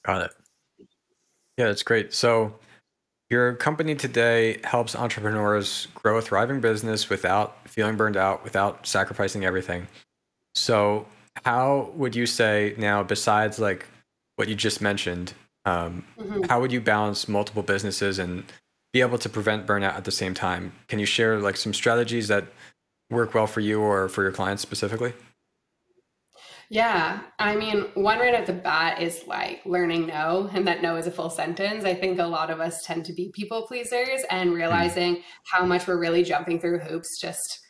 Got 0.04 0.22
it. 0.22 0.30
Yeah, 1.56 1.66
that's 1.66 1.82
great. 1.82 2.14
So, 2.14 2.54
your 3.30 3.54
company 3.56 3.94
today 3.94 4.58
helps 4.64 4.96
entrepreneurs 4.96 5.88
grow 5.92 6.16
a 6.16 6.22
thriving 6.22 6.60
business 6.60 7.10
without 7.10 7.58
feeling 7.68 7.96
burned 7.96 8.16
out, 8.16 8.42
without 8.42 8.86
sacrificing 8.86 9.44
everything. 9.44 9.86
So, 10.54 11.06
how 11.44 11.90
would 11.94 12.16
you 12.16 12.24
say 12.24 12.74
now, 12.78 13.02
besides 13.02 13.58
like 13.58 13.86
what 14.36 14.48
you 14.48 14.54
just 14.54 14.80
mentioned, 14.80 15.34
um, 15.66 16.04
mm-hmm. 16.18 16.44
how 16.44 16.60
would 16.60 16.72
you 16.72 16.80
balance 16.80 17.28
multiple 17.28 17.62
businesses 17.62 18.18
and 18.18 18.44
be 18.92 19.00
able 19.00 19.18
to 19.18 19.28
prevent 19.28 19.66
burnout 19.66 19.94
at 19.94 20.04
the 20.04 20.10
same 20.10 20.34
time. 20.34 20.72
Can 20.88 20.98
you 20.98 21.06
share 21.06 21.38
like 21.38 21.56
some 21.56 21.74
strategies 21.74 22.28
that 22.28 22.46
work 23.10 23.34
well 23.34 23.46
for 23.46 23.60
you 23.60 23.80
or 23.80 24.08
for 24.08 24.22
your 24.22 24.32
clients 24.32 24.62
specifically? 24.62 25.12
Yeah. 26.70 27.20
I 27.38 27.56
mean, 27.56 27.86
one 27.94 28.18
right 28.18 28.34
at 28.34 28.46
the 28.46 28.52
bat 28.52 29.00
is 29.00 29.26
like 29.26 29.62
learning 29.64 30.06
no, 30.06 30.50
and 30.52 30.66
that 30.66 30.82
no 30.82 30.96
is 30.96 31.06
a 31.06 31.10
full 31.10 31.30
sentence. 31.30 31.84
I 31.84 31.94
think 31.94 32.18
a 32.18 32.26
lot 32.26 32.50
of 32.50 32.60
us 32.60 32.84
tend 32.84 33.06
to 33.06 33.14
be 33.14 33.30
people 33.34 33.66
pleasers 33.66 34.20
and 34.30 34.50
hmm. 34.50 34.56
realizing 34.56 35.16
mm. 35.16 35.22
how 35.50 35.64
much 35.64 35.86
we're 35.86 35.98
really 35.98 36.22
jumping 36.22 36.60
through 36.60 36.80
hoops 36.80 37.18
just 37.18 37.60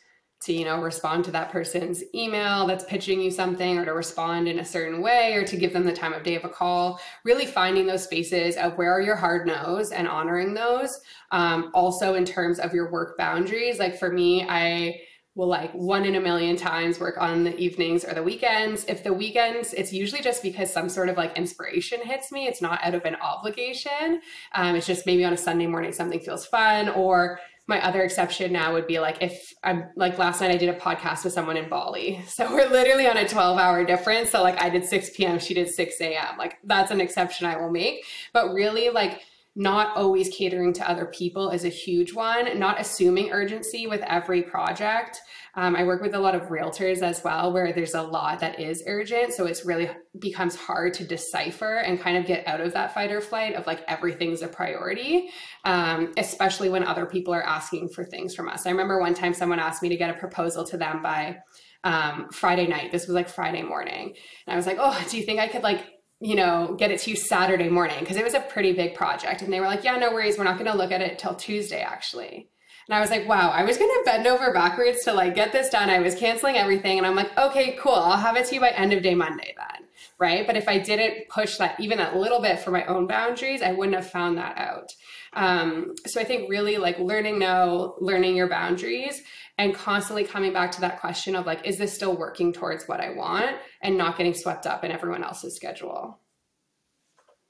to 0.41 0.53
you 0.53 0.63
know 0.63 0.81
respond 0.81 1.25
to 1.25 1.31
that 1.31 1.51
person's 1.51 2.03
email 2.15 2.65
that's 2.65 2.85
pitching 2.85 3.21
you 3.21 3.29
something 3.29 3.77
or 3.77 3.85
to 3.85 3.93
respond 3.93 4.47
in 4.47 4.59
a 4.59 4.65
certain 4.65 5.01
way 5.01 5.33
or 5.33 5.45
to 5.45 5.57
give 5.57 5.73
them 5.73 5.85
the 5.85 5.93
time 5.93 6.13
of 6.13 6.23
day 6.23 6.35
of 6.35 6.45
a 6.45 6.49
call 6.49 6.99
really 7.23 7.45
finding 7.45 7.85
those 7.85 8.03
spaces 8.03 8.55
of 8.55 8.77
where 8.77 8.91
are 8.91 9.01
your 9.01 9.15
hard 9.15 9.45
no's 9.45 9.91
and 9.91 10.07
honoring 10.07 10.53
those 10.53 11.01
um, 11.31 11.71
also 11.73 12.13
in 12.15 12.25
terms 12.25 12.59
of 12.59 12.73
your 12.73 12.91
work 12.91 13.17
boundaries 13.17 13.79
like 13.79 13.97
for 13.97 14.11
me 14.11 14.45
i 14.47 14.99
will 15.39 15.47
like 15.47 15.71
one 15.73 16.03
in 16.03 16.15
a 16.15 16.19
million 16.19 16.57
times 16.57 16.99
work 16.99 17.15
on 17.17 17.45
the 17.45 17.55
evenings 17.57 18.03
or 18.03 18.13
the 18.13 18.21
weekends. 18.21 18.83
If 18.85 19.05
the 19.05 19.13
weekends, 19.13 19.73
it's 19.73 19.93
usually 19.93 20.21
just 20.21 20.43
because 20.43 20.71
some 20.71 20.89
sort 20.89 21.07
of 21.07 21.15
like 21.15 21.37
inspiration 21.37 22.01
hits 22.03 22.29
me. 22.31 22.45
It's 22.45 22.61
not 22.61 22.83
out 22.83 22.93
of 22.93 23.05
an 23.05 23.15
obligation. 23.15 24.21
Um, 24.53 24.75
it's 24.75 24.85
just 24.85 25.05
maybe 25.05 25.23
on 25.23 25.31
a 25.31 25.37
Sunday 25.37 25.65
morning 25.65 25.93
something 25.93 26.19
feels 26.19 26.45
fun 26.45 26.89
or 26.89 27.39
my 27.69 27.79
other 27.85 28.01
exception 28.01 28.51
now 28.51 28.73
would 28.73 28.87
be 28.87 28.99
like 28.99 29.21
if 29.21 29.53
I'm 29.63 29.89
like 29.95 30.17
last 30.17 30.41
night 30.41 30.49
I 30.49 30.57
did 30.57 30.69
a 30.69 30.79
podcast 30.79 31.23
with 31.23 31.33
someone 31.33 31.55
in 31.55 31.69
Bali. 31.69 32.19
So 32.27 32.51
we're 32.51 32.67
literally 32.67 33.05
on 33.05 33.17
a 33.17 33.27
12 33.27 33.59
hour 33.59 33.85
difference. 33.85 34.31
So 34.31 34.41
like 34.41 34.59
I 34.59 34.69
did 34.69 34.85
6 34.85 35.11
p.m., 35.11 35.37
she 35.37 35.53
did 35.53 35.69
6 35.69 36.01
a.m. 36.01 36.37
Like 36.37 36.57
that's 36.63 36.89
an 36.89 36.99
exception 36.99 37.45
I 37.45 37.57
will 37.57 37.69
make. 37.69 38.05
But 38.33 38.53
really 38.53 38.89
like 38.89 39.21
not 39.59 39.97
always 39.97 40.29
catering 40.29 40.71
to 40.71 40.89
other 40.89 41.05
people 41.05 41.49
is 41.49 41.65
a 41.65 41.69
huge 41.69 42.13
one, 42.13 42.57
not 42.57 42.79
assuming 42.79 43.29
urgency 43.31 43.87
with 43.87 43.99
every 44.03 44.41
project. 44.41 45.19
Um, 45.55 45.75
I 45.75 45.83
work 45.83 46.01
with 46.01 46.15
a 46.15 46.19
lot 46.19 46.33
of 46.33 46.43
realtors 46.43 47.01
as 47.01 47.21
well, 47.25 47.51
where 47.51 47.73
there's 47.73 47.93
a 47.93 48.01
lot 48.01 48.39
that 48.39 48.57
is 48.57 48.83
urgent. 48.87 49.33
So 49.33 49.47
it's 49.47 49.65
really 49.65 49.89
becomes 50.17 50.55
hard 50.55 50.93
to 50.93 51.03
decipher 51.03 51.79
and 51.79 51.99
kind 51.99 52.15
of 52.15 52.25
get 52.25 52.47
out 52.47 52.61
of 52.61 52.71
that 52.71 52.93
fight 52.93 53.11
or 53.11 53.19
flight 53.19 53.53
of 53.53 53.67
like 53.67 53.83
everything's 53.89 54.41
a 54.43 54.47
priority, 54.47 55.29
um, 55.65 56.13
especially 56.15 56.69
when 56.69 56.85
other 56.85 57.05
people 57.05 57.33
are 57.33 57.43
asking 57.43 57.89
for 57.89 58.05
things 58.05 58.33
from 58.33 58.47
us. 58.47 58.65
I 58.65 58.69
remember 58.69 59.01
one 59.01 59.13
time 59.13 59.33
someone 59.33 59.59
asked 59.59 59.83
me 59.83 59.89
to 59.89 59.97
get 59.97 60.09
a 60.09 60.17
proposal 60.17 60.63
to 60.67 60.77
them 60.77 61.01
by 61.03 61.37
um, 61.83 62.29
Friday 62.31 62.65
night. 62.65 62.93
This 62.93 63.07
was 63.07 63.13
like 63.13 63.27
Friday 63.27 63.63
morning. 63.63 64.15
And 64.47 64.53
I 64.53 64.55
was 64.55 64.65
like, 64.65 64.77
oh, 64.79 65.05
do 65.09 65.17
you 65.17 65.23
think 65.23 65.41
I 65.41 65.49
could 65.49 65.63
like 65.63 65.98
you 66.19 66.35
know, 66.35 66.75
get 66.77 66.91
it 66.91 66.99
to 67.01 67.11
you 67.11 67.15
Saturday 67.15 67.69
morning 67.69 67.99
because 67.99 68.17
it 68.17 68.23
was 68.23 68.33
a 68.33 68.41
pretty 68.41 68.73
big 68.73 68.93
project. 68.93 69.41
And 69.41 69.51
they 69.53 69.59
were 69.59 69.67
like, 69.67 69.83
yeah, 69.83 69.97
no 69.97 70.11
worries. 70.11 70.37
We're 70.37 70.43
not 70.43 70.57
going 70.57 70.69
to 70.69 70.77
look 70.77 70.91
at 70.91 71.01
it 71.01 71.17
till 71.17 71.35
Tuesday, 71.35 71.81
actually. 71.81 72.49
And 72.87 72.95
I 72.95 73.01
was 73.01 73.11
like, 73.11 73.27
wow, 73.27 73.51
I 73.51 73.63
was 73.63 73.77
going 73.77 73.89
to 73.89 74.03
bend 74.03 74.25
over 74.25 74.51
backwards 74.51 75.03
to 75.03 75.13
like 75.13 75.35
get 75.35 75.51
this 75.51 75.69
done. 75.69 75.89
I 75.89 75.99
was 75.99 76.15
canceling 76.15 76.57
everything. 76.57 76.97
And 76.97 77.05
I'm 77.05 77.15
like, 77.15 77.37
okay, 77.37 77.77
cool. 77.79 77.93
I'll 77.93 78.17
have 78.17 78.35
it 78.35 78.47
to 78.47 78.55
you 78.55 78.61
by 78.61 78.69
end 78.69 78.93
of 78.93 79.03
day 79.03 79.13
Monday 79.13 79.53
then. 79.55 79.87
Right. 80.17 80.45
But 80.45 80.57
if 80.57 80.67
I 80.67 80.79
didn't 80.79 81.29
push 81.29 81.57
that 81.57 81.79
even 81.79 81.99
a 81.99 82.17
little 82.17 82.41
bit 82.41 82.59
for 82.59 82.71
my 82.71 82.83
own 82.85 83.07
boundaries, 83.07 83.61
I 83.61 83.71
wouldn't 83.71 83.95
have 83.95 84.09
found 84.09 84.37
that 84.37 84.57
out. 84.57 84.91
Um, 85.33 85.93
so 86.07 86.19
I 86.19 86.23
think 86.23 86.49
really 86.49 86.77
like 86.77 86.97
learning 86.99 87.39
no, 87.39 87.95
learning 87.99 88.35
your 88.35 88.49
boundaries 88.49 89.21
and 89.59 89.75
constantly 89.75 90.23
coming 90.23 90.51
back 90.51 90.71
to 90.71 90.81
that 90.81 90.99
question 90.99 91.35
of 91.35 91.45
like, 91.45 91.63
is 91.67 91.77
this 91.77 91.93
still 91.93 92.17
working 92.17 92.51
towards 92.51 92.87
what 92.87 92.99
I 92.99 93.11
want 93.11 93.57
and 93.83 93.95
not 93.95 94.17
getting 94.17 94.33
swept 94.33 94.65
up 94.65 94.83
in 94.83 94.91
everyone 94.91 95.23
else's 95.23 95.55
schedule. 95.55 96.19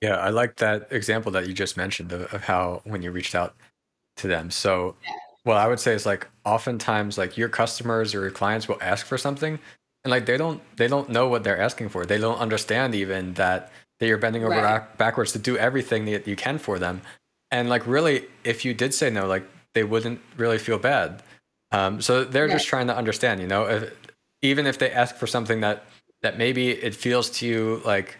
Yeah, 0.02 0.18
I 0.18 0.30
like 0.30 0.58
that 0.58 0.92
example 0.92 1.32
that 1.34 1.48
you 1.48 1.54
just 1.54 1.78
mentioned 1.78 2.12
of, 2.12 2.34
of 2.34 2.44
how 2.44 2.82
when 2.84 3.02
you 3.02 3.12
reached 3.12 3.36
out 3.36 3.56
to 4.18 4.28
them. 4.28 4.52
So 4.52 4.96
yeah 5.06 5.14
well, 5.46 5.58
I 5.58 5.68
would 5.68 5.80
say 5.80 5.94
it's 5.96 6.06
like 6.06 6.28
oftentimes 6.46 7.18
like 7.18 7.38
your 7.38 7.50
customers 7.50 8.14
or 8.14 8.22
your 8.22 8.32
clients 8.32 8.68
will 8.68 8.78
ask 8.82 9.06
for 9.06 9.18
something. 9.18 9.54
And 9.54 9.60
and 10.04 10.12
like 10.12 10.26
they 10.26 10.38
don't 10.38 10.62
they 10.78 10.88
don't 10.88 11.10
know 11.10 11.28
what 11.28 11.44
they're 11.44 11.60
asking 11.60 11.90
for. 11.90 12.06
They 12.06 12.18
don't 12.18 12.40
understand 12.40 12.96
even 12.96 13.34
that 13.34 13.72
that 14.00 14.08
you're 14.08 14.18
bending 14.18 14.44
over 14.44 14.56
right. 14.56 14.98
backwards 14.98 15.34
to 15.34 15.40
do 15.40 15.58
everything 15.58 16.06
that 16.06 16.28
you 16.28 16.36
can 16.36 16.58
for 16.58 16.80
them. 16.80 17.02
And 17.52 17.68
like 17.68 17.86
really, 17.86 18.28
if 18.44 18.64
you 18.64 18.74
did 18.74 18.94
say 18.94 19.10
no, 19.10 19.28
like 19.28 19.44
they 19.74 19.84
wouldn't 19.84 20.22
really 20.38 20.58
feel 20.58 20.78
bad. 20.78 21.22
Um, 21.72 22.02
so 22.02 22.24
they're 22.24 22.48
yeah. 22.48 22.54
just 22.54 22.68
trying 22.68 22.88
to 22.88 22.96
understand, 22.96 23.42
you 23.42 23.48
know, 23.48 23.66
if, 23.66 23.94
even 24.42 24.66
if 24.66 24.78
they 24.78 24.92
ask 24.92 25.16
for 25.16 25.28
something 25.28 25.62
that 25.62 25.84
that 26.22 26.38
maybe 26.38 26.70
it 26.72 26.94
feels 26.96 27.30
to 27.30 27.46
you 27.46 27.82
like 27.86 28.18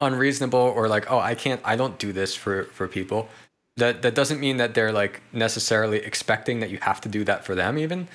unreasonable 0.00 0.58
or 0.58 0.86
like, 0.88 1.10
oh, 1.10 1.18
I 1.18 1.34
can't, 1.34 1.60
I 1.64 1.76
don't 1.76 1.98
do 1.98 2.12
this 2.12 2.34
for 2.34 2.64
for 2.64 2.88
people. 2.88 3.28
That 3.76 4.02
that 4.02 4.14
doesn't 4.14 4.40
mean 4.40 4.56
that 4.56 4.74
they're 4.74 4.92
like 4.92 5.22
necessarily 5.32 5.98
expecting 5.98 6.60
that 6.60 6.70
you 6.70 6.78
have 6.78 7.00
to 7.02 7.08
do 7.08 7.24
that 7.24 7.44
for 7.44 7.54
them. 7.54 7.78
Even 7.78 8.08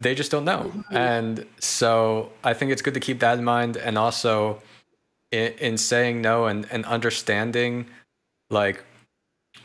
they 0.00 0.14
just 0.14 0.30
don't 0.30 0.44
know. 0.44 0.72
Mm-hmm. 0.74 0.96
And 0.96 1.46
so 1.60 2.32
I 2.42 2.52
think 2.52 2.72
it's 2.72 2.82
good 2.82 2.94
to 2.94 3.00
keep 3.00 3.20
that 3.20 3.38
in 3.38 3.44
mind, 3.44 3.76
and 3.76 3.96
also 3.96 4.60
in, 5.30 5.52
in 5.58 5.78
saying 5.78 6.20
no 6.20 6.46
and 6.46 6.66
and 6.70 6.84
understanding 6.84 7.86
like 8.50 8.84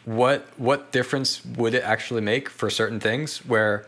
what 0.05 0.47
what 0.57 0.91
difference 0.91 1.43
would 1.45 1.73
it 1.73 1.83
actually 1.83 2.21
make 2.21 2.49
for 2.49 2.69
certain 2.69 2.99
things 2.99 3.45
where 3.45 3.85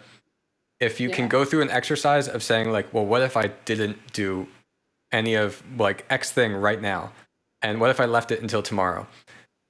if 0.81 0.99
you 0.99 1.07
yeah. 1.09 1.15
can 1.15 1.27
go 1.29 1.45
through 1.45 1.61
an 1.61 1.69
exercise 1.69 2.27
of 2.27 2.43
saying 2.43 2.71
like 2.71 2.93
well 2.93 3.05
what 3.05 3.21
if 3.21 3.37
i 3.37 3.47
didn't 3.65 3.97
do 4.11 4.47
any 5.11 5.35
of 5.35 5.63
like 5.77 6.05
x 6.09 6.31
thing 6.31 6.53
right 6.53 6.81
now 6.81 7.11
and 7.61 7.79
what 7.79 7.89
if 7.89 7.99
i 7.99 8.05
left 8.05 8.31
it 8.31 8.41
until 8.41 8.61
tomorrow 8.61 9.07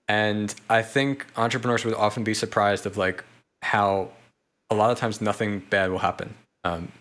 and 0.08 0.56
i 0.70 0.82
think 0.82 1.26
entrepreneurs 1.38 1.86
would 1.86 1.94
often 1.94 2.24
be 2.24 2.34
surprised 2.34 2.86
of 2.86 2.98
like 2.98 3.24
how 3.62 4.10
a 4.72 4.76
lot 4.76 4.90
of 4.90 4.98
times 4.98 5.22
nothing 5.22 5.60
bad 5.70 5.92
will 5.92 6.00
happen 6.00 6.34
um, 6.64 6.92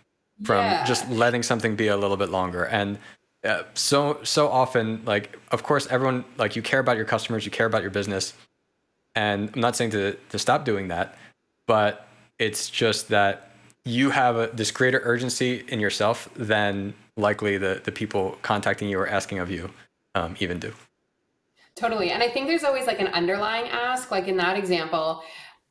from 0.42 0.64
yeah. 0.64 0.84
just 0.84 1.08
letting 1.08 1.42
something 1.42 1.76
be 1.76 1.86
a 1.86 1.96
little 1.96 2.16
bit 2.16 2.28
longer 2.28 2.64
and 2.64 2.98
uh, 3.44 3.62
so 3.72 4.18
so 4.22 4.48
often 4.48 5.02
like 5.06 5.38
of 5.50 5.62
course 5.62 5.86
everyone 5.86 6.24
like 6.36 6.56
you 6.56 6.62
care 6.62 6.80
about 6.80 6.96
your 6.96 7.06
customers 7.06 7.44
you 7.46 7.50
care 7.50 7.66
about 7.66 7.80
your 7.80 7.90
business 7.90 8.34
and 9.14 9.50
I'm 9.54 9.60
not 9.60 9.76
saying 9.76 9.90
to, 9.90 10.16
to 10.28 10.38
stop 10.38 10.64
doing 10.64 10.88
that, 10.88 11.16
but 11.66 12.06
it's 12.38 12.70
just 12.70 13.08
that 13.08 13.49
you 13.84 14.10
have 14.10 14.36
a, 14.36 14.50
this 14.52 14.70
greater 14.70 15.00
urgency 15.04 15.64
in 15.68 15.80
yourself 15.80 16.28
than 16.36 16.94
likely 17.16 17.58
the, 17.58 17.80
the 17.84 17.92
people 17.92 18.38
contacting 18.42 18.88
you 18.88 18.98
or 18.98 19.08
asking 19.08 19.38
of 19.38 19.50
you 19.50 19.70
um, 20.14 20.36
even 20.40 20.58
do. 20.58 20.72
Totally. 21.74 22.10
And 22.10 22.22
I 22.22 22.28
think 22.28 22.46
there's 22.46 22.64
always 22.64 22.86
like 22.86 23.00
an 23.00 23.08
underlying 23.08 23.68
ask, 23.70 24.10
like 24.10 24.28
in 24.28 24.36
that 24.36 24.56
example, 24.56 25.22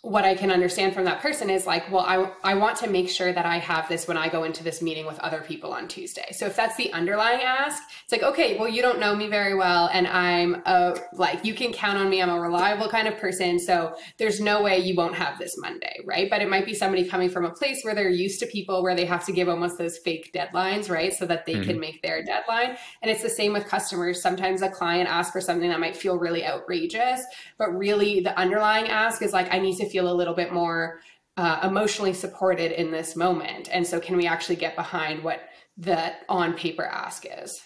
what 0.01 0.23
I 0.23 0.33
can 0.33 0.49
understand 0.49 0.93
from 0.93 1.03
that 1.03 1.21
person 1.21 1.49
is 1.49 1.67
like, 1.67 1.91
well, 1.91 2.05
I, 2.05 2.31
I 2.51 2.53
want 2.53 2.77
to 2.77 2.89
make 2.89 3.09
sure 3.09 3.33
that 3.33 3.45
I 3.45 3.57
have 3.57 3.89
this 3.89 4.07
when 4.07 4.15
I 4.15 4.29
go 4.29 4.45
into 4.45 4.63
this 4.63 4.81
meeting 4.81 5.05
with 5.05 5.19
other 5.19 5.41
people 5.41 5.73
on 5.73 5.89
Tuesday. 5.89 6.31
So 6.31 6.45
if 6.45 6.55
that's 6.55 6.77
the 6.77 6.93
underlying 6.93 7.41
ask, 7.41 7.83
it's 8.05 8.13
like, 8.13 8.23
okay, 8.23 8.57
well, 8.57 8.69
you 8.69 8.81
don't 8.81 9.01
know 9.01 9.13
me 9.13 9.27
very 9.27 9.55
well. 9.55 9.89
And 9.91 10.07
I'm 10.07 10.61
a, 10.65 10.97
like, 11.11 11.43
you 11.43 11.53
can 11.53 11.73
count 11.73 11.97
on 11.97 12.09
me. 12.09 12.21
I'm 12.21 12.29
a 12.29 12.39
reliable 12.39 12.87
kind 12.87 13.09
of 13.09 13.17
person. 13.17 13.59
So 13.59 13.93
there's 14.17 14.39
no 14.39 14.63
way 14.63 14.79
you 14.79 14.95
won't 14.95 15.15
have 15.15 15.37
this 15.37 15.57
Monday. 15.57 15.99
Right. 16.05 16.29
But 16.29 16.41
it 16.41 16.49
might 16.49 16.65
be 16.65 16.73
somebody 16.73 17.03
coming 17.03 17.29
from 17.29 17.43
a 17.43 17.51
place 17.51 17.83
where 17.83 17.93
they're 17.93 18.09
used 18.09 18.39
to 18.39 18.45
people 18.45 18.81
where 18.81 18.95
they 18.95 19.05
have 19.05 19.25
to 19.25 19.33
give 19.33 19.49
almost 19.49 19.77
those 19.77 19.97
fake 19.97 20.31
deadlines, 20.33 20.89
right. 20.89 21.13
So 21.13 21.25
that 21.25 21.45
they 21.45 21.55
mm-hmm. 21.55 21.63
can 21.63 21.79
make 21.79 22.01
their 22.01 22.23
deadline. 22.23 22.77
And 23.01 23.11
it's 23.11 23.21
the 23.21 23.29
same 23.29 23.51
with 23.51 23.65
customers. 23.65 24.21
Sometimes 24.21 24.61
a 24.61 24.69
client 24.69 25.09
asks 25.09 25.33
for 25.33 25.41
something 25.41 25.67
that 25.67 25.81
might 25.81 25.97
feel 25.97 26.17
really 26.17 26.45
outrageous, 26.45 27.21
but 27.57 27.77
really 27.77 28.21
the 28.21 28.37
underlying 28.39 28.87
ask 28.87 29.21
is 29.21 29.33
like, 29.33 29.53
I 29.53 29.59
need 29.59 29.75
to 29.75 29.88
feel 29.89 30.11
a 30.11 30.13
little 30.13 30.33
bit 30.33 30.53
more 30.53 31.01
uh, 31.37 31.59
emotionally 31.63 32.13
supported 32.13 32.71
in 32.71 32.91
this 32.91 33.15
moment. 33.15 33.69
And 33.71 33.85
so, 33.85 33.99
can 33.99 34.17
we 34.17 34.27
actually 34.27 34.57
get 34.57 34.75
behind 34.75 35.23
what 35.23 35.49
the 35.77 36.13
on 36.27 36.53
paper 36.53 36.83
ask 36.83 37.25
is? 37.25 37.61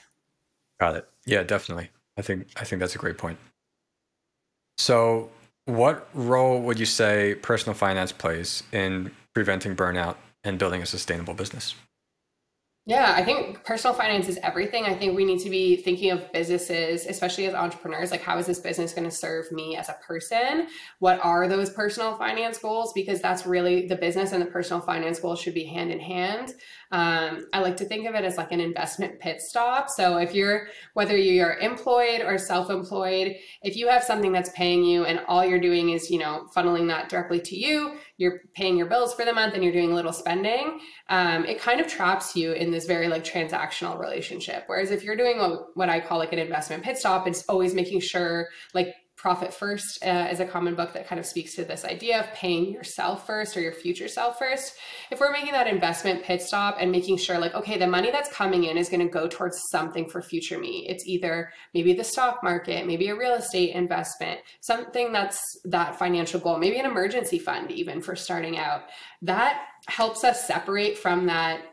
Got 0.80 0.96
it. 0.96 1.10
Yeah, 1.26 1.44
definitely. 1.44 1.90
I 2.18 2.22
think 2.22 2.48
I 2.56 2.64
think 2.64 2.80
that's 2.80 2.96
a 2.96 3.00
great 3.00 3.18
point. 3.18 3.38
So, 4.78 5.30
what 5.66 6.10
role 6.14 6.62
would 6.62 6.80
you 6.80 6.86
say 6.86 7.36
personal 7.36 7.74
finance 7.74 8.12
plays 8.12 8.64
in 8.72 9.12
preventing 9.34 9.76
burnout 9.76 10.16
and 10.44 10.60
building 10.60 10.82
a 10.82 10.86
sustainable 10.86 11.34
business? 11.34 11.76
Yeah, 12.86 13.14
I 13.16 13.24
think 13.24 13.64
personal 13.64 13.96
finance 13.96 14.28
is 14.28 14.38
everything. 14.44 14.84
I 14.84 14.94
think 14.94 15.16
we 15.16 15.24
need 15.24 15.40
to 15.40 15.50
be 15.50 15.78
thinking 15.78 16.12
of 16.12 16.30
businesses, 16.34 17.06
especially 17.06 17.46
as 17.46 17.54
entrepreneurs, 17.54 18.12
like 18.12 18.22
how 18.22 18.38
is 18.38 18.46
this 18.46 18.60
business 18.60 18.94
going 18.94 19.10
to 19.10 19.16
serve 19.16 19.50
me 19.54 19.78
as 19.78 19.88
a 19.88 19.96
person? 20.06 20.68
What 21.00 21.22
are 21.24 21.48
those 21.48 21.70
personal 21.70 22.18
finance 22.18 22.58
goals? 22.58 22.92
Because 22.92 23.22
that's 23.22 23.46
really 23.46 23.88
the 23.88 23.96
business 23.96 24.34
and 24.34 24.42
the 24.42 24.48
personal 24.48 24.82
finance 24.82 25.22
goals 25.22 25.40
should 25.40 25.54
be 25.54 25.64
hand 25.64 25.92
in 25.92 26.00
hand. 26.02 26.56
Um, 26.94 27.48
I 27.54 27.60
like 27.60 27.76
to 27.78 27.86
think 27.86 28.08
of 28.08 28.14
it 28.14 28.24
as 28.24 28.38
like 28.38 28.52
an 28.52 28.60
investment 28.60 29.20
pit 29.20 29.42
stop. 29.42 29.90
So 29.90 30.18
if 30.18 30.36
you're, 30.36 30.68
whether 30.94 31.18
you're 31.18 31.56
employed 31.56 32.22
or 32.22 32.38
self-employed, 32.38 33.36
if 33.64 33.76
you 33.76 33.88
have 33.88 34.04
something 34.04 34.32
that's 34.32 34.52
paying 34.52 34.84
you 34.84 35.04
and 35.04 35.20
all 35.28 35.44
you're 35.44 35.60
doing 35.60 35.90
is, 35.90 36.12
you 36.12 36.20
know, 36.20 36.46
funneling 36.56 36.88
that 36.90 37.10
directly 37.10 37.42
to 37.42 37.56
you, 37.56 37.98
you're 38.18 38.42
paying 38.54 38.78
your 38.78 38.86
bills 38.86 39.16
for 39.16 39.26
the 39.26 39.34
month 39.34 39.56
and 39.56 39.64
you're 39.64 39.74
doing 39.74 39.92
a 39.92 39.96
little 39.96 40.14
spending, 40.14 40.80
um, 41.10 41.46
it 41.46 41.60
kind 41.60 41.82
of 41.82 41.88
traps 41.88 42.36
you 42.36 42.52
in 42.52 42.70
this 42.70 42.86
very 42.86 43.08
like 43.08 43.24
transactional 43.24 44.00
relationship. 44.00 44.66
Whereas 44.68 44.92
if 44.92 45.04
you're 45.04 45.18
doing 45.18 45.40
a, 45.40 45.56
what 45.74 45.90
I 45.90 46.00
call 46.00 46.20
like 46.20 46.32
an 46.32 46.38
investment 46.38 46.84
pit 46.84 47.00
stop, 47.00 47.28
it's 47.28 47.44
always 47.50 47.74
making 47.74 48.02
sure 48.02 48.50
like 48.76 48.94
Profit 49.24 49.54
First 49.54 50.06
uh, 50.06 50.28
is 50.30 50.42
a 50.42 50.46
common 50.46 50.76
book 50.76 50.92
that 50.92 51.08
kind 51.08 51.18
of 51.18 51.26
speaks 51.26 51.56
to 51.56 51.64
this 51.64 51.86
idea 51.86 52.20
of 52.20 52.34
paying 52.34 52.74
yourself 52.74 53.26
first 53.26 53.56
or 53.56 53.62
your 53.62 53.72
future 53.72 54.10
self 54.10 54.38
first. 54.38 54.76
If 55.12 55.22
we're 55.22 55.32
making 55.32 55.54
that 55.54 55.66
investment 55.66 56.24
pit 56.24 56.42
stop 56.42 56.76
and 56.78 56.92
making 56.92 57.16
sure, 57.16 57.40
like, 57.40 57.56
okay, 57.56 57.78
the 57.78 57.88
money 57.88 58.12
that's 58.12 58.30
coming 58.34 58.66
in 58.66 58.78
is 58.78 58.90
going 58.90 59.00
to 59.00 59.08
go 59.08 59.30
towards 59.30 59.62
something 59.70 60.10
for 60.10 60.22
future 60.22 60.60
me. 60.60 60.86
It's 60.90 61.08
either 61.08 61.54
maybe 61.74 61.94
the 61.94 62.04
stock 62.04 62.44
market, 62.44 62.86
maybe 62.86 63.08
a 63.08 63.16
real 63.16 63.36
estate 63.36 63.74
investment, 63.74 64.42
something 64.60 65.14
that's 65.14 65.40
that 65.64 65.98
financial 65.98 66.42
goal, 66.42 66.58
maybe 66.58 66.78
an 66.78 66.86
emergency 66.86 67.40
fund, 67.40 67.72
even 67.72 68.02
for 68.02 68.18
starting 68.18 68.58
out. 68.58 68.82
That 69.22 69.68
helps 69.88 70.26
us 70.26 70.46
separate 70.46 70.98
from 70.98 71.28
that 71.28 71.73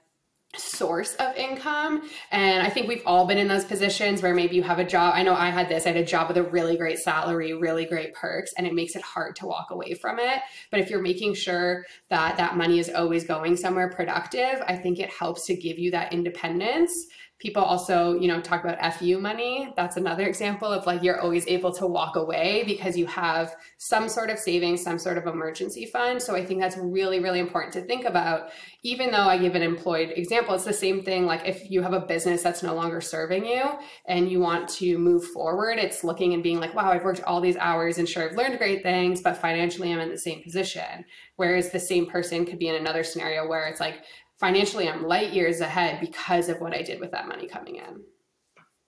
source 0.57 1.15
of 1.17 1.35
income. 1.37 2.09
And 2.33 2.67
I 2.67 2.71
think 2.71 2.89
we've 2.89 3.03
all 3.07 3.27
been 3.27 3.39
in 3.39 3.47
those 3.49 3.65
positions 3.65 4.23
where 4.23 4.35
maybe 4.35 4.57
you 4.57 4.63
have 4.63 4.79
a 4.79 4.85
job. 4.85 5.15
I 5.15 5.23
know 5.23 5.35
I 5.35 5.51
had 5.51 5.69
this, 5.69 5.87
I 5.87 5.91
had 5.91 5.99
a 5.99 6.05
job 6.05 6.29
with 6.29 6.37
a 6.37 6.43
really 6.43 6.77
great 6.77 6.99
salary, 6.99 7.55
really 7.55 7.85
great 7.85 8.15
perks, 8.15 8.53
and 8.59 8.67
it 8.67 8.75
makes 8.75 8.97
it 8.97 9.03
hard 9.03 9.37
to 9.37 9.47
walk 9.47 9.71
away 9.71 9.95
from 9.95 10.19
it. 10.19 10.41
But 10.71 10.81
if 10.81 10.91
you're 10.91 11.03
making 11.03 11.35
sure 11.35 11.85
that 12.09 12.37
that 12.37 12.57
money 12.57 12.79
is 12.79 12.91
always 12.91 13.25
going 13.25 13.57
somewhere 13.57 13.91
productive, 13.91 14.63
I 14.67 14.77
think 14.77 14.99
it 14.99 15.11
helps 15.11 15.47
to 15.47 15.55
give 15.55 15.79
you 15.79 15.93
that 15.93 16.13
independence 16.13 16.93
people 17.41 17.63
also 17.63 18.19
you 18.21 18.29
know 18.29 18.41
talk 18.41 18.63
about 18.63 18.95
fu 18.95 19.19
money. 19.19 19.73
That's 19.77 19.97
another 19.97 20.27
example 20.27 20.69
of 20.69 20.87
like 20.87 21.03
you're 21.03 21.21
always 21.21 21.47
able 21.49 21.73
to 21.73 21.87
walk 21.87 22.17
away 22.17 22.63
because 22.67 22.97
you 22.97 23.07
have 23.07 23.57
some 23.79 24.09
sort 24.09 24.31
of 24.31 24.39
savings 24.39 24.83
some 24.83 24.99
sort 24.99 25.19
of 25.19 25.27
emergency 25.27 25.87
fund. 25.87 26.23
So 26.23 26.37
i 26.37 26.45
think 26.45 26.61
that's 26.61 26.77
really 26.77 27.19
really 27.19 27.41
important 27.41 27.73
to 27.75 27.83
think 27.83 28.05
about. 28.05 28.51
Even 28.83 29.11
though 29.11 29.29
i 29.29 29.37
give 29.39 29.55
an 29.55 29.63
employed 29.63 30.13
example 30.17 30.55
it's 30.55 30.65
the 30.65 30.73
same 30.73 31.03
thing. 31.03 31.27
Like 31.27 31.49
if 31.49 31.71
you 31.71 31.83
have 31.83 31.95
a 31.95 32.01
business 32.01 32.43
that's 32.43 32.63
no 32.63 32.75
longer 32.75 33.01
serving 33.01 33.47
you 33.47 33.63
and 34.07 34.31
you 34.31 34.41
want 34.41 34.69
to 34.69 34.99
move 34.99 35.25
forward 35.25 35.79
it's 35.79 36.05
looking 36.05 36.35
and 36.35 36.43
being 36.43 36.61
like 36.61 36.75
wow 36.75 36.91
i've 36.91 37.05
worked 37.05 37.23
all 37.23 37.41
these 37.41 37.57
hours 37.57 37.99
and 37.99 38.09
sure 38.09 38.29
i've 38.29 38.37
learned 38.37 38.59
great 38.59 38.83
things 38.83 39.23
but 39.23 39.37
financially 39.37 39.93
i'm 39.93 39.99
in 40.01 40.11
the 40.11 40.19
same 40.19 40.43
position. 40.43 41.05
Whereas 41.37 41.71
the 41.71 41.81
same 41.81 42.05
person 42.05 42.45
could 42.45 42.59
be 42.59 42.69
in 42.69 42.75
another 42.75 43.03
scenario 43.03 43.49
where 43.49 43.67
it's 43.67 43.81
like 43.81 44.05
financially 44.41 44.89
I'm 44.89 45.07
light 45.07 45.33
years 45.33 45.61
ahead 45.61 46.01
because 46.01 46.49
of 46.49 46.61
what 46.61 46.75
I 46.75 46.83
did 46.83 46.99
with 46.99 47.11
that 47.13 47.29
money 47.29 47.47
coming 47.47 47.77
in. 47.77 48.03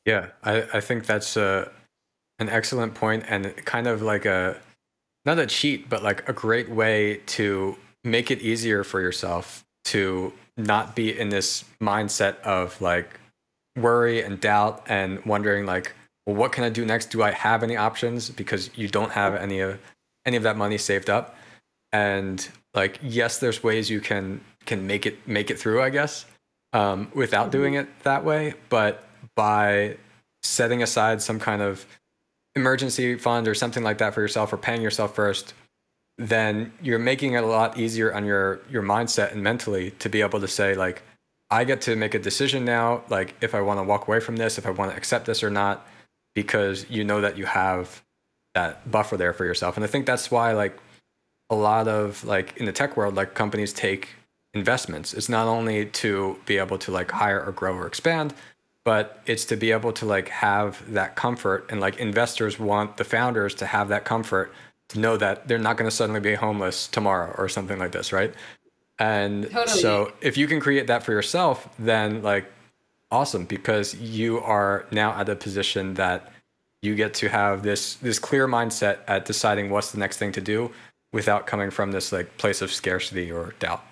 Yeah, 0.07 0.29
I, 0.43 0.63
I 0.75 0.81
think 0.81 1.07
that's 1.07 1.37
a, 1.37 1.71
an 2.39 2.49
excellent 2.49 2.95
point 2.95 3.25
and 3.29 3.55
kind 3.65 3.87
of 3.87 4.03
like 4.03 4.25
a, 4.25 4.57
not 5.25 5.39
a 5.39 5.47
cheat, 5.47 5.89
but 5.89 6.03
like 6.03 6.29
a 6.29 6.33
great 6.33 6.71
way 6.71 7.19
to 7.27 7.77
make 8.03 8.31
it 8.31 8.41
easier 8.41 8.83
for 8.83 9.01
yourself 9.01 9.63
to 9.85 10.33
not 10.57 10.97
be 10.97 11.17
in 11.17 11.29
this 11.29 11.65
mindset 11.81 12.41
of 12.41 12.81
like 12.81 13.21
worry 13.77 14.23
and 14.23 14.41
doubt 14.41 14.83
and 14.87 15.25
wondering 15.25 15.67
like, 15.67 15.95
well, 16.27 16.37
what 16.37 16.53
can 16.53 16.65
I 16.65 16.71
do 16.71 16.85
next? 16.85 17.11
Do 17.11 17.23
I 17.23 17.31
have 17.31 17.63
any 17.63 17.77
options? 17.77 18.31
Because 18.31 18.71
you 18.77 18.89
don't 18.89 19.13
have 19.13 19.35
any 19.35 19.61
of 19.61 19.79
any 20.25 20.37
of 20.37 20.43
that 20.45 20.57
money 20.57 20.79
saved 20.79 21.11
up. 21.11 21.37
And 21.93 22.49
like, 22.75 22.99
yes, 23.03 23.39
there's 23.39 23.63
ways 23.63 23.91
you 23.91 24.01
can 24.01 24.41
can 24.67 24.87
make 24.87 25.07
it 25.07 25.27
make 25.27 25.51
it 25.51 25.59
through, 25.59 25.83
I 25.83 25.91
guess, 25.91 26.27
um, 26.73 27.11
without 27.15 27.51
doing 27.51 27.75
it 27.75 27.89
that 28.05 28.25
way. 28.25 28.55
But 28.69 29.05
by 29.35 29.97
setting 30.43 30.83
aside 30.83 31.23
some 31.23 31.39
kind 31.39 31.63
of 31.63 31.87
emergency 32.55 33.17
fund 33.17 33.49
or 33.49 33.55
something 33.55 33.83
like 33.83 33.99
that 33.99 34.15
for 34.15 34.21
yourself, 34.21 34.53
or 34.53 34.57
paying 34.57 34.83
yourself 34.83 35.15
first, 35.15 35.55
then 36.19 36.73
you're 36.83 36.99
making 36.99 37.35
it 37.35 37.45
a 37.45 37.47
lot 37.47 37.79
easier 37.79 38.15
on 38.15 38.25
your 38.25 38.61
your 38.71 38.83
mindset 38.83 39.33
and 39.33 39.43
mentally 39.43 39.93
to 39.99 40.09
be 40.09 40.21
able 40.21 40.41
to 40.41 40.49
say 40.49 40.75
like, 40.75 41.03
I 41.51 41.65
get 41.65 41.81
to 41.83 41.97
make 41.97 42.15
a 42.15 42.19
decision 42.19 42.65
now, 42.65 43.03
like 43.09 43.35
if 43.41 43.55
I 43.55 43.61
want 43.61 43.79
to 43.79 43.85
walk 43.85 44.09
away 44.09 44.21
from 44.21 44.37
this, 44.37 44.59
if 44.59 44.67
I 44.67 44.71
want 44.71 44.91
to 44.91 44.97
accept 44.97 45.27
this 45.27 45.43
or 45.43 45.51
not, 45.51 45.87
because 46.35 46.87
you 46.89 47.05
know 47.05 47.21
that 47.21 47.37
you 47.37 47.47
have 47.47 48.03
that 48.55 48.91
buffer 48.91 49.17
there 49.17 49.33
for 49.33 49.45
yourself. 49.45 49.77
And 49.77 49.85
I 49.85 49.87
think 49.87 50.07
that's 50.07 50.31
why 50.31 50.53
like 50.53 50.79
a 51.51 51.55
lot 51.55 51.89
of 51.89 52.25
like 52.25 52.57
in 52.57 52.67
the 52.67 52.73
tech 52.73 52.97
world, 52.97 53.15
like 53.15 53.35
companies 53.35 53.73
take 53.73 54.09
investments. 54.55 55.15
It's 55.15 55.29
not 55.29 55.47
only 55.47 55.87
to 55.87 56.39
be 56.47 56.59
able 56.59 56.79
to 56.79 56.91
like 56.91 57.11
hire 57.11 57.43
or 57.43 57.53
grow 57.53 57.75
or 57.75 57.87
expand, 57.87 58.35
but 58.85 59.21
it's 59.27 59.45
to 59.47 59.57
be 59.57 59.73
able 59.73 59.93
to 59.93 60.07
like 60.07 60.29
have 60.29 60.93
that 60.93 61.17
comfort 61.17 61.67
and 61.71 61.81
like 61.81 61.99
investors 61.99 62.59
want 62.59 62.97
the 62.97 63.05
founders 63.05 63.55
to 63.57 63.67
have 63.67 63.89
that 63.89 64.05
comfort 64.05 64.53
to 64.89 64.99
know 64.99 65.17
that 65.17 65.49
they're 65.49 65.59
not 65.59 65.77
going 65.77 65.89
to 65.89 65.95
suddenly 65.95 66.21
be 66.21 66.35
homeless 66.35 66.87
tomorrow 66.89 67.35
or 67.39 67.49
something 67.49 67.79
like 67.79 67.93
this, 67.93 68.13
right? 68.13 68.35
And 68.99 69.51
totally. 69.51 69.81
so 69.81 70.13
if 70.21 70.37
you 70.37 70.47
can 70.47 70.61
create 70.61 70.87
that 70.89 71.03
for 71.03 71.13
yourself, 71.13 71.69
then 71.79 72.23
like 72.23 72.47
awesome 73.11 73.45
because 73.45 73.95
you 73.95 74.41
are 74.41 74.87
now 74.91 75.13
at 75.13 75.29
a 75.29 75.37
position 75.37 75.95
that 75.95 76.33
you 76.83 76.95
get 76.95 77.15
to 77.15 77.29
have 77.29 77.63
this 77.63 77.95
this 77.97 78.19
clear 78.19 78.49
mindset 78.49 78.99
at 79.07 79.25
deciding 79.25 79.71
what's 79.71 79.93
the 79.93 79.99
next 79.99 80.19
thing 80.19 80.33
to 80.33 80.41
do 80.41 80.71
without 81.13 81.47
coming 81.47 81.71
from 81.71 81.93
this 81.93 82.11
like 82.13 82.37
place 82.39 82.61
of 82.61 82.73
scarcity 82.73 83.31
or 83.31 83.55
doubt. 83.61 83.83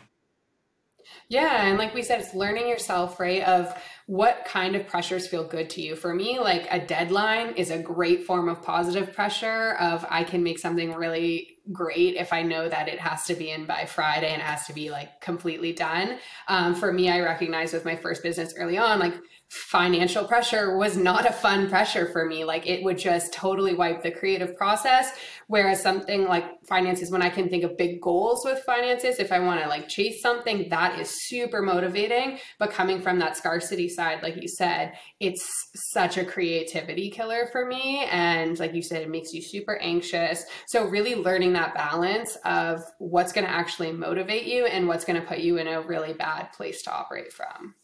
Yeah, 1.29 1.66
and 1.66 1.79
like 1.79 1.94
we 1.94 2.03
said, 2.03 2.20
it's 2.20 2.35
learning 2.35 2.68
yourself, 2.68 3.20
right? 3.20 3.42
Of 3.42 3.75
what 4.11 4.44
kind 4.44 4.75
of 4.75 4.88
pressures 4.88 5.29
feel 5.29 5.44
good 5.44 5.70
to 5.70 5.81
you. 5.81 5.94
For 5.94 6.12
me, 6.12 6.40
like 6.40 6.66
a 6.68 6.85
deadline 6.85 7.55
is 7.55 7.70
a 7.70 7.79
great 7.79 8.27
form 8.27 8.49
of 8.49 8.61
positive 8.61 9.12
pressure 9.12 9.77
of 9.79 10.05
I 10.11 10.25
can 10.25 10.42
make 10.42 10.59
something 10.59 10.92
really 10.94 11.59
great 11.70 12.16
if 12.16 12.33
I 12.33 12.42
know 12.42 12.68
that 12.68 12.88
it 12.88 12.99
has 12.99 13.25
to 13.27 13.35
be 13.35 13.51
in 13.51 13.66
by 13.66 13.85
Friday 13.85 14.33
and 14.33 14.42
it 14.42 14.44
has 14.44 14.66
to 14.66 14.73
be 14.73 14.90
like 14.90 15.20
completely 15.20 15.73
done. 15.73 16.18
Um, 16.49 16.75
for 16.75 16.92
me, 16.92 17.09
I 17.09 17.20
recognize 17.20 17.73
with 17.73 17.85
my 17.85 17.94
first 17.94 18.25
business 18.25 18.53
early 18.59 18.79
on, 18.79 18.99
like 18.99 19.14
financial 19.51 20.25
pressure 20.25 20.77
was 20.77 20.96
not 20.96 21.29
a 21.29 21.33
fun 21.33 21.68
pressure 21.68 22.07
for 22.12 22.25
me. 22.25 22.44
Like 22.44 22.68
it 22.68 22.85
would 22.85 22.96
just 22.99 23.33
totally 23.33 23.75
wipe 23.75 24.01
the 24.01 24.11
creative 24.11 24.57
process. 24.57 25.12
Whereas 25.49 25.83
something 25.83 26.27
like 26.27 26.44
finances, 26.66 27.11
when 27.11 27.23
I 27.23 27.31
can 27.31 27.49
think 27.49 27.64
of 27.64 27.77
big 27.77 28.01
goals 28.01 28.44
with 28.44 28.61
finances, 28.61 29.18
if 29.18 29.33
I 29.33 29.40
want 29.40 29.61
to 29.61 29.68
like 29.68 29.88
chase 29.88 30.23
something, 30.23 30.68
that 30.68 31.01
is 31.01 31.27
super 31.27 31.62
motivating. 31.62 32.38
But 32.61 32.70
coming 32.70 33.01
from 33.01 33.18
that 33.18 33.37
scarcity 33.37 33.88
side, 34.00 34.22
like 34.22 34.40
you 34.40 34.48
said, 34.48 34.94
it's 35.20 35.46
such 35.92 36.16
a 36.16 36.24
creativity 36.24 37.10
killer 37.10 37.48
for 37.52 37.66
me. 37.66 38.06
And 38.10 38.58
like 38.58 38.72
you 38.72 38.82
said, 38.82 39.02
it 39.02 39.10
makes 39.10 39.34
you 39.34 39.42
super 39.42 39.76
anxious. 39.76 40.44
So 40.66 40.86
really 40.86 41.14
learning 41.14 41.52
that 41.52 41.74
balance 41.74 42.36
of 42.46 42.80
what's 42.98 43.32
going 43.32 43.46
to 43.46 43.52
actually 43.52 43.92
motivate 43.92 44.44
you 44.44 44.64
and 44.64 44.88
what's 44.88 45.04
going 45.04 45.20
to 45.20 45.26
put 45.26 45.38
you 45.38 45.58
in 45.58 45.66
a 45.66 45.82
really 45.82 46.14
bad 46.14 46.50
place 46.52 46.82
to 46.84 46.90
operate 46.90 47.30
from. 47.30 47.74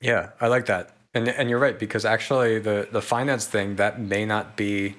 Yeah, 0.00 0.30
I 0.40 0.46
like 0.48 0.64
that. 0.66 0.96
And 1.12 1.28
and 1.28 1.50
you're 1.50 1.58
right 1.58 1.78
because 1.78 2.04
actually 2.04 2.60
the 2.60 2.88
the 2.90 3.02
finance 3.02 3.44
thing 3.44 3.76
that 3.76 4.00
may 4.00 4.24
not 4.24 4.56
be 4.56 4.94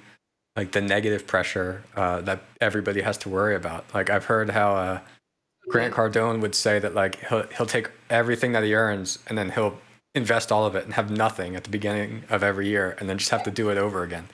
like 0.54 0.72
the 0.72 0.82
negative 0.82 1.26
pressure 1.26 1.82
uh, 1.96 2.20
that 2.20 2.42
everybody 2.60 3.00
has 3.00 3.16
to 3.18 3.30
worry 3.30 3.56
about. 3.56 3.86
Like 3.94 4.10
I've 4.10 4.26
heard 4.26 4.50
how 4.50 4.76
uh, 4.76 5.00
Grant 5.70 5.94
Cardone 5.94 6.40
would 6.40 6.54
say 6.54 6.78
that 6.78 6.94
like 6.94 7.16
he'll 7.28 7.46
he'll 7.56 7.66
take 7.66 7.90
everything 8.10 8.52
that 8.52 8.62
he 8.62 8.74
earns 8.74 9.18
and 9.26 9.38
then 9.38 9.50
he'll 9.50 9.78
invest 10.14 10.52
all 10.52 10.66
of 10.66 10.74
it 10.74 10.84
and 10.84 10.94
have 10.94 11.10
nothing 11.10 11.56
at 11.56 11.64
the 11.64 11.70
beginning 11.70 12.24
of 12.28 12.42
every 12.42 12.68
year 12.68 12.96
and 12.98 13.08
then 13.08 13.18
just 13.18 13.30
have 13.30 13.42
to 13.44 13.50
do 13.50 13.70
it 13.70 13.78
over 13.78 14.02
again. 14.02 14.28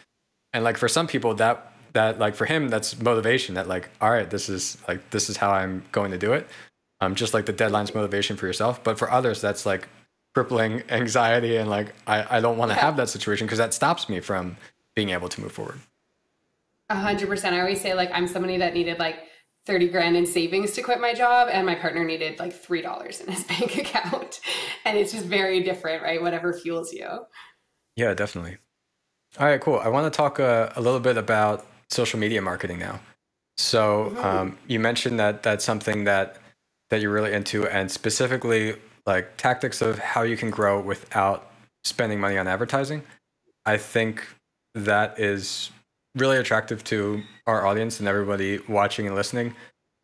And 0.52 0.64
like 0.64 0.76
for 0.76 0.88
some 0.88 1.06
people 1.06 1.34
that 1.34 1.72
that 1.94 2.18
like 2.18 2.34
for 2.34 2.44
him 2.44 2.68
that's 2.68 3.00
motivation 3.00 3.54
that 3.54 3.66
like 3.66 3.88
all 4.00 4.10
right 4.10 4.28
this 4.28 4.48
is 4.48 4.76
like 4.86 5.10
this 5.10 5.30
is 5.30 5.36
how 5.36 5.50
I'm 5.50 5.84
going 5.92 6.10
to 6.10 6.18
do 6.18 6.32
it. 6.32 6.48
Um 7.00 7.14
just 7.14 7.32
like 7.32 7.46
the 7.46 7.52
deadline's 7.52 7.94
motivation 7.94 8.36
for 8.36 8.46
yourself, 8.46 8.82
but 8.82 8.98
for 8.98 9.10
others 9.10 9.40
that's 9.40 9.64
like 9.64 9.88
crippling 10.34 10.82
anxiety 10.88 11.56
and 11.56 11.70
like 11.70 11.94
I, 12.06 12.38
I 12.38 12.40
don't 12.40 12.58
want 12.58 12.70
to 12.70 12.76
yeah. 12.76 12.82
have 12.82 12.96
that 12.96 13.08
situation 13.08 13.46
because 13.46 13.58
that 13.58 13.72
stops 13.72 14.08
me 14.08 14.20
from 14.20 14.56
being 14.96 15.10
able 15.10 15.28
to 15.28 15.40
move 15.40 15.52
forward. 15.52 15.78
A 16.88 16.96
hundred 16.96 17.28
percent. 17.28 17.54
I 17.54 17.60
always 17.60 17.80
say 17.80 17.94
like 17.94 18.10
I'm 18.12 18.26
somebody 18.26 18.56
that 18.58 18.74
needed 18.74 18.98
like 18.98 19.20
30 19.68 19.88
grand 19.88 20.16
in 20.16 20.24
savings 20.24 20.72
to 20.72 20.82
quit 20.82 20.98
my 20.98 21.12
job 21.12 21.48
and 21.52 21.66
my 21.66 21.74
partner 21.74 22.02
needed 22.02 22.38
like 22.38 22.54
three 22.54 22.80
dollars 22.80 23.20
in 23.20 23.30
his 23.30 23.44
bank 23.52 23.76
account. 23.76 24.40
And 24.86 24.96
it's 24.96 25.12
just 25.12 25.26
very 25.26 25.62
different, 25.62 26.02
right? 26.02 26.20
Whatever 26.20 26.54
fuels 26.54 26.92
you. 26.92 27.26
Yeah, 27.94 28.14
definitely. 28.14 28.56
All 29.38 29.46
right, 29.46 29.60
cool. 29.60 29.78
I 29.78 29.88
want 29.88 30.10
to 30.10 30.16
talk 30.16 30.40
uh, 30.40 30.70
a 30.74 30.80
little 30.80 31.00
bit 31.00 31.18
about 31.18 31.66
social 31.90 32.18
media 32.18 32.40
marketing 32.40 32.78
now. 32.78 33.00
So 33.58 34.10
mm-hmm. 34.14 34.24
um, 34.24 34.58
you 34.66 34.80
mentioned 34.80 35.20
that 35.20 35.42
that's 35.42 35.64
something 35.64 36.04
that 36.04 36.38
that 36.88 37.02
you're 37.02 37.12
really 37.12 37.34
into, 37.34 37.66
and 37.66 37.90
specifically 37.90 38.76
like 39.04 39.36
tactics 39.36 39.82
of 39.82 39.98
how 39.98 40.22
you 40.22 40.38
can 40.38 40.48
grow 40.48 40.80
without 40.80 41.50
spending 41.84 42.18
money 42.18 42.38
on 42.38 42.48
advertising. 42.48 43.02
I 43.66 43.76
think 43.76 44.26
that 44.74 45.20
is 45.20 45.70
really 46.14 46.36
attractive 46.38 46.82
to 46.84 47.22
our 47.46 47.66
audience 47.66 48.00
and 48.00 48.08
everybody 48.08 48.58
watching 48.68 49.06
and 49.06 49.14
listening, 49.14 49.54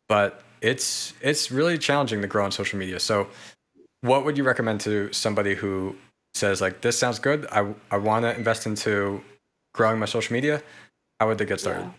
but 0.09 0.43
it's 0.61 1.13
it's 1.21 1.51
really 1.51 1.79
challenging 1.79 2.23
to 2.23 2.27
grow 2.27 2.45
on 2.45 2.53
social 2.53 2.79
media. 2.79 2.99
So 3.01 3.29
what 4.01 4.25
would 4.25 4.37
you 4.39 4.45
recommend 4.45 4.81
to 4.83 5.13
somebody 5.13 5.55
who 5.55 5.97
says 6.35 6.61
like 6.61 6.81
this 6.81 6.99
sounds 6.99 7.19
good, 7.19 7.47
I 7.51 7.75
I 7.91 7.99
want 7.99 8.25
to 8.25 8.37
invest 8.37 8.67
into 8.67 9.23
growing 9.73 9.99
my 9.99 10.07
social 10.07 10.33
media? 10.33 10.63
How 11.21 11.29
would 11.29 11.39
they 11.39 11.45
get 11.45 11.61
started? 11.61 11.83
Yeah. 11.83 11.91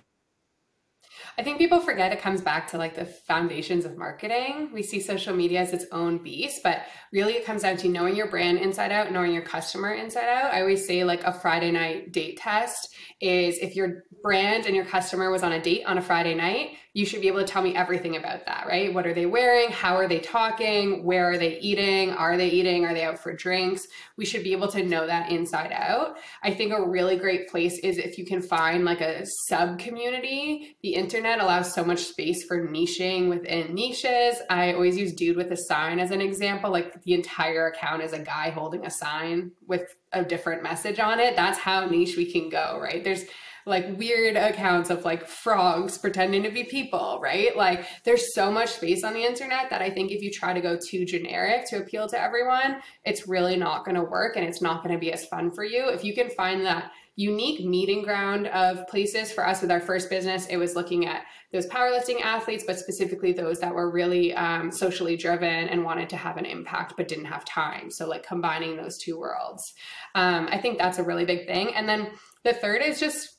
I 1.38 1.44
think 1.44 1.58
people 1.58 1.82
forget 1.82 2.14
it 2.14 2.22
comes 2.22 2.42
back 2.42 2.68
to 2.72 2.78
like 2.78 2.96
the 2.96 3.06
foundations 3.06 3.84
of 3.84 3.98
marketing. 3.98 4.70
We 4.74 4.84
see 4.84 5.02
social 5.02 5.36
media 5.36 5.60
as 5.62 5.74
its 5.74 5.86
own 5.92 6.24
beast, 6.24 6.62
but 6.64 6.84
really 7.12 7.34
it 7.34 7.46
comes 7.46 7.64
down 7.64 7.78
to 7.78 7.90
knowing 7.90 8.16
your 8.16 8.28
brand 8.28 8.60
inside 8.60 8.92
out, 8.92 9.12
knowing 9.12 9.34
your 9.34 9.44
customer 9.44 9.94
inside 9.94 10.30
out. 10.30 10.54
I 10.54 10.62
always 10.62 10.88
say 10.88 11.04
like 11.04 11.24
a 11.24 11.34
Friday 11.34 11.72
night 11.72 12.14
date 12.14 12.38
test 12.38 12.96
is 13.20 13.58
if 13.58 13.76
your 13.76 14.04
brand 14.24 14.66
and 14.66 14.76
your 14.76 14.86
customer 14.86 15.30
was 15.30 15.44
on 15.44 15.52
a 15.52 15.62
date 15.62 15.84
on 15.86 15.98
a 15.98 16.02
Friday 16.02 16.36
night, 16.36 16.78
you 16.96 17.06
should 17.06 17.20
be 17.20 17.28
able 17.28 17.42
to 17.42 17.46
tell 17.46 17.62
me 17.62 17.76
everything 17.76 18.16
about 18.16 18.46
that, 18.46 18.66
right? 18.66 18.94
What 18.94 19.06
are 19.06 19.14
they 19.14 19.26
wearing? 19.26 19.70
How 19.70 19.96
are 19.98 20.08
they 20.08 20.20
talking? 20.20 21.04
Where 21.04 21.30
are 21.30 21.38
they 21.38 21.60
eating? 21.60 22.12
Are 22.12 22.38
they 22.38 22.48
eating? 22.48 22.86
Are 22.86 22.94
they 22.94 23.04
out 23.04 23.20
for 23.20 23.34
drinks? 23.34 23.86
We 24.16 24.24
should 24.24 24.44
be 24.44 24.54
able 24.54 24.70
to 24.70 24.82
know 24.82 25.06
that 25.06 25.30
inside 25.30 25.74
out. 25.74 26.16
I 26.42 26.54
think 26.54 26.72
a 26.72 26.88
really 26.88 27.18
great 27.18 27.50
place 27.50 27.80
is 27.80 27.98
if 27.98 28.18
you 28.18 28.26
can 28.26 28.42
find 28.42 28.86
like 28.86 29.02
a 29.02 29.26
sub 29.50 29.78
community. 29.78 30.78
The 30.84 30.96
internet 30.96 31.42
allows 31.42 31.74
so 31.74 31.84
much 31.84 32.00
space 32.00 32.46
for 32.46 32.66
niching 32.66 33.28
within 33.28 33.76
niches. 33.76 34.38
I 34.50 34.72
always 34.72 34.98
use 34.98 35.12
Dude 35.12 35.36
with 35.36 35.52
a 35.52 35.58
Sign 35.58 36.00
as 36.00 36.12
an 36.12 36.22
example. 36.22 36.72
Like 36.72 37.04
the 37.04 37.14
entire 37.14 37.68
account 37.68 38.04
is 38.04 38.14
a 38.14 38.20
guy 38.20 38.52
holding 38.52 38.86
a 38.86 38.90
sign 38.90 39.52
with 39.68 39.94
a 40.14 40.24
different 40.24 40.64
message 40.64 41.00
on 41.00 41.20
it. 41.20 41.36
That's 41.36 41.60
how 41.60 41.88
niche 41.88 42.16
we 42.16 42.32
can 42.32 42.48
go, 42.48 42.80
right? 42.82 43.04
There's 43.04 43.26
like 43.66 43.98
weird 43.98 44.36
accounts 44.36 44.90
of 44.92 45.04
like 45.04 45.28
frogs 45.28 45.98
pretending 45.98 46.44
to 46.44 46.52
be 46.52 46.64
people, 46.64 47.20
right? 47.22 47.56
Like 47.58 47.86
there's 48.04 48.34
so 48.34 48.52
much 48.52 48.70
space 48.70 49.04
on 49.04 49.14
the 49.14 49.24
internet 49.24 49.70
that 49.72 49.82
I 49.82 49.90
think 49.90 50.12
if 50.12 50.22
you 50.22 50.32
try 50.32 50.54
to 50.54 50.62
go 50.62 50.78
too 50.78 51.04
generic 51.04 51.68
to 51.70 51.78
appeal 51.78 52.08
to 52.10 52.22
everyone, 52.22 52.82
it's 53.06 53.28
really 53.28 53.56
not 53.56 53.84
going 53.84 53.96
to 53.96 54.04
work 54.04 54.36
and 54.36 54.46
it's 54.46 54.62
not 54.62 54.84
going 54.84 54.94
to 54.94 55.00
be 55.00 55.12
as 55.12 55.26
fun 55.26 55.52
for 55.52 55.64
you. 55.64 55.90
If 55.90 56.04
you 56.04 56.14
can 56.14 56.30
find 56.30 56.64
that 56.66 56.92
unique 57.18 57.66
meeting 57.66 58.04
ground 58.04 58.48
of 58.48 58.86
places 58.88 59.32
for 59.32 59.48
us 59.48 59.62
with 59.62 59.72
our 59.72 59.80
first 59.80 60.10
business, 60.10 60.46
it 60.48 60.58
was 60.58 60.76
looking 60.76 61.08
at 61.08 61.24
those 61.52 61.66
powerlifting 61.68 62.22
athletes, 62.22 62.66
but 62.68 62.78
specifically 62.78 63.32
those 63.32 63.60
that 63.62 63.74
were 63.74 63.90
really 63.90 64.34
um, 64.34 64.70
socially 64.72 65.16
driven 65.16 65.70
and 65.70 65.84
wanted 65.84 66.10
to 66.10 66.18
have 66.18 66.38
an 66.38 66.46
impact 66.46 66.94
but 66.98 67.08
didn't 67.08 67.26
have 67.26 67.46
time. 67.46 67.90
So, 67.90 68.08
like 68.08 68.28
combining 68.28 68.76
those 68.76 68.98
two 68.98 69.18
worlds. 69.18 69.74
Um, 70.14 70.50
I 70.52 70.58
think 70.58 70.78
that's 70.78 71.00
a 71.00 71.04
really 71.04 71.26
big 71.26 71.48
thing. 71.48 71.74
And 71.74 71.88
then 71.88 72.12
the 72.44 72.54
third 72.54 72.82
is 72.82 73.00
just 73.00 73.35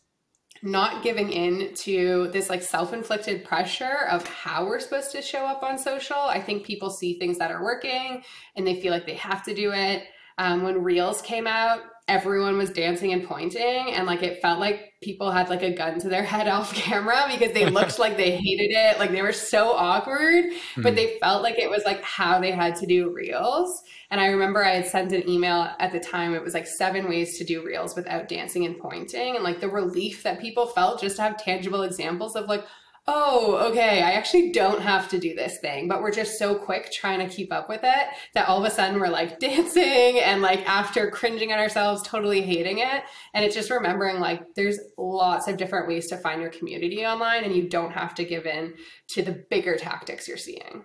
not 0.62 1.02
giving 1.02 1.30
in 1.30 1.74
to 1.74 2.28
this 2.32 2.48
like 2.50 2.62
self-inflicted 2.62 3.44
pressure 3.44 4.06
of 4.10 4.26
how 4.26 4.66
we're 4.66 4.80
supposed 4.80 5.12
to 5.12 5.22
show 5.22 5.44
up 5.44 5.62
on 5.62 5.78
social. 5.78 6.16
I 6.16 6.40
think 6.40 6.64
people 6.64 6.90
see 6.90 7.18
things 7.18 7.38
that 7.38 7.50
are 7.50 7.62
working 7.62 8.22
and 8.56 8.66
they 8.66 8.80
feel 8.80 8.92
like 8.92 9.06
they 9.06 9.14
have 9.14 9.44
to 9.44 9.54
do 9.54 9.72
it. 9.72 10.04
Um, 10.38 10.62
when 10.62 10.82
Reels 10.82 11.22
came 11.22 11.46
out, 11.46 11.80
everyone 12.08 12.56
was 12.56 12.70
dancing 12.70 13.12
and 13.12 13.24
pointing 13.24 13.92
and 13.92 14.06
like 14.06 14.22
it 14.22 14.40
felt 14.40 14.60
like 14.60 14.94
people 15.02 15.32
had 15.32 15.48
like 15.48 15.62
a 15.62 15.74
gun 15.74 15.98
to 15.98 16.08
their 16.08 16.22
head 16.34 16.46
off 16.46 16.72
camera 16.72 17.26
because 17.32 17.52
they 17.52 17.68
looked 17.68 17.98
like 17.98 18.16
they 18.16 18.36
hated 18.36 18.70
it 18.70 18.98
like 18.98 19.10
they 19.10 19.22
were 19.22 19.32
so 19.32 19.72
awkward 19.72 20.44
mm-hmm. 20.44 20.82
but 20.82 20.90
hmm. 20.90 20.96
they 20.96 21.18
felt 21.18 21.42
like 21.42 21.58
it 21.58 21.68
was 21.68 21.82
like 21.84 22.00
how 22.02 22.40
they 22.40 22.52
had 22.52 22.76
to 22.76 22.86
do 22.86 23.10
reels 23.10 23.82
and 24.10 24.20
i 24.20 24.26
remember 24.28 24.64
i 24.64 24.74
had 24.74 24.86
sent 24.86 25.12
an 25.12 25.28
email 25.28 25.68
at 25.80 25.90
the 25.90 25.98
time 25.98 26.32
it 26.32 26.42
was 26.42 26.54
like 26.54 26.66
seven 26.66 27.08
ways 27.08 27.38
to 27.38 27.44
do 27.44 27.64
reels 27.64 27.96
without 27.96 28.28
dancing 28.28 28.64
and 28.66 28.78
pointing 28.78 29.34
and 29.34 29.42
like 29.42 29.60
the 29.60 29.68
relief 29.68 30.22
that 30.22 30.40
people 30.40 30.66
felt 30.66 31.00
just 31.00 31.16
to 31.16 31.22
have 31.22 31.36
tangible 31.36 31.82
examples 31.82 32.36
of 32.36 32.46
like 32.46 32.64
oh, 33.08 33.68
okay, 33.70 34.02
I 34.02 34.12
actually 34.12 34.50
don't 34.50 34.82
have 34.82 35.08
to 35.10 35.18
do 35.18 35.34
this 35.34 35.58
thing, 35.58 35.86
but 35.86 36.02
we're 36.02 36.10
just 36.10 36.38
so 36.38 36.56
quick 36.56 36.90
trying 36.90 37.20
to 37.20 37.32
keep 37.32 37.52
up 37.52 37.68
with 37.68 37.82
it 37.84 38.08
that 38.34 38.48
all 38.48 38.58
of 38.58 38.64
a 38.64 38.74
sudden 38.74 38.98
we're 38.98 39.08
like 39.08 39.38
dancing 39.40 40.18
and 40.18 40.42
like 40.42 40.68
after 40.68 41.10
cringing 41.10 41.52
at 41.52 41.60
ourselves, 41.60 42.02
totally 42.02 42.42
hating 42.42 42.78
it. 42.78 43.04
And 43.32 43.44
it's 43.44 43.54
just 43.54 43.70
remembering 43.70 44.18
like 44.18 44.54
there's 44.54 44.78
lots 44.98 45.46
of 45.46 45.56
different 45.56 45.86
ways 45.86 46.08
to 46.08 46.16
find 46.16 46.40
your 46.40 46.50
community 46.50 47.06
online 47.06 47.44
and 47.44 47.54
you 47.54 47.68
don't 47.68 47.92
have 47.92 48.14
to 48.16 48.24
give 48.24 48.44
in 48.44 48.74
to 49.08 49.22
the 49.22 49.44
bigger 49.50 49.76
tactics 49.76 50.26
you're 50.26 50.36
seeing. 50.36 50.84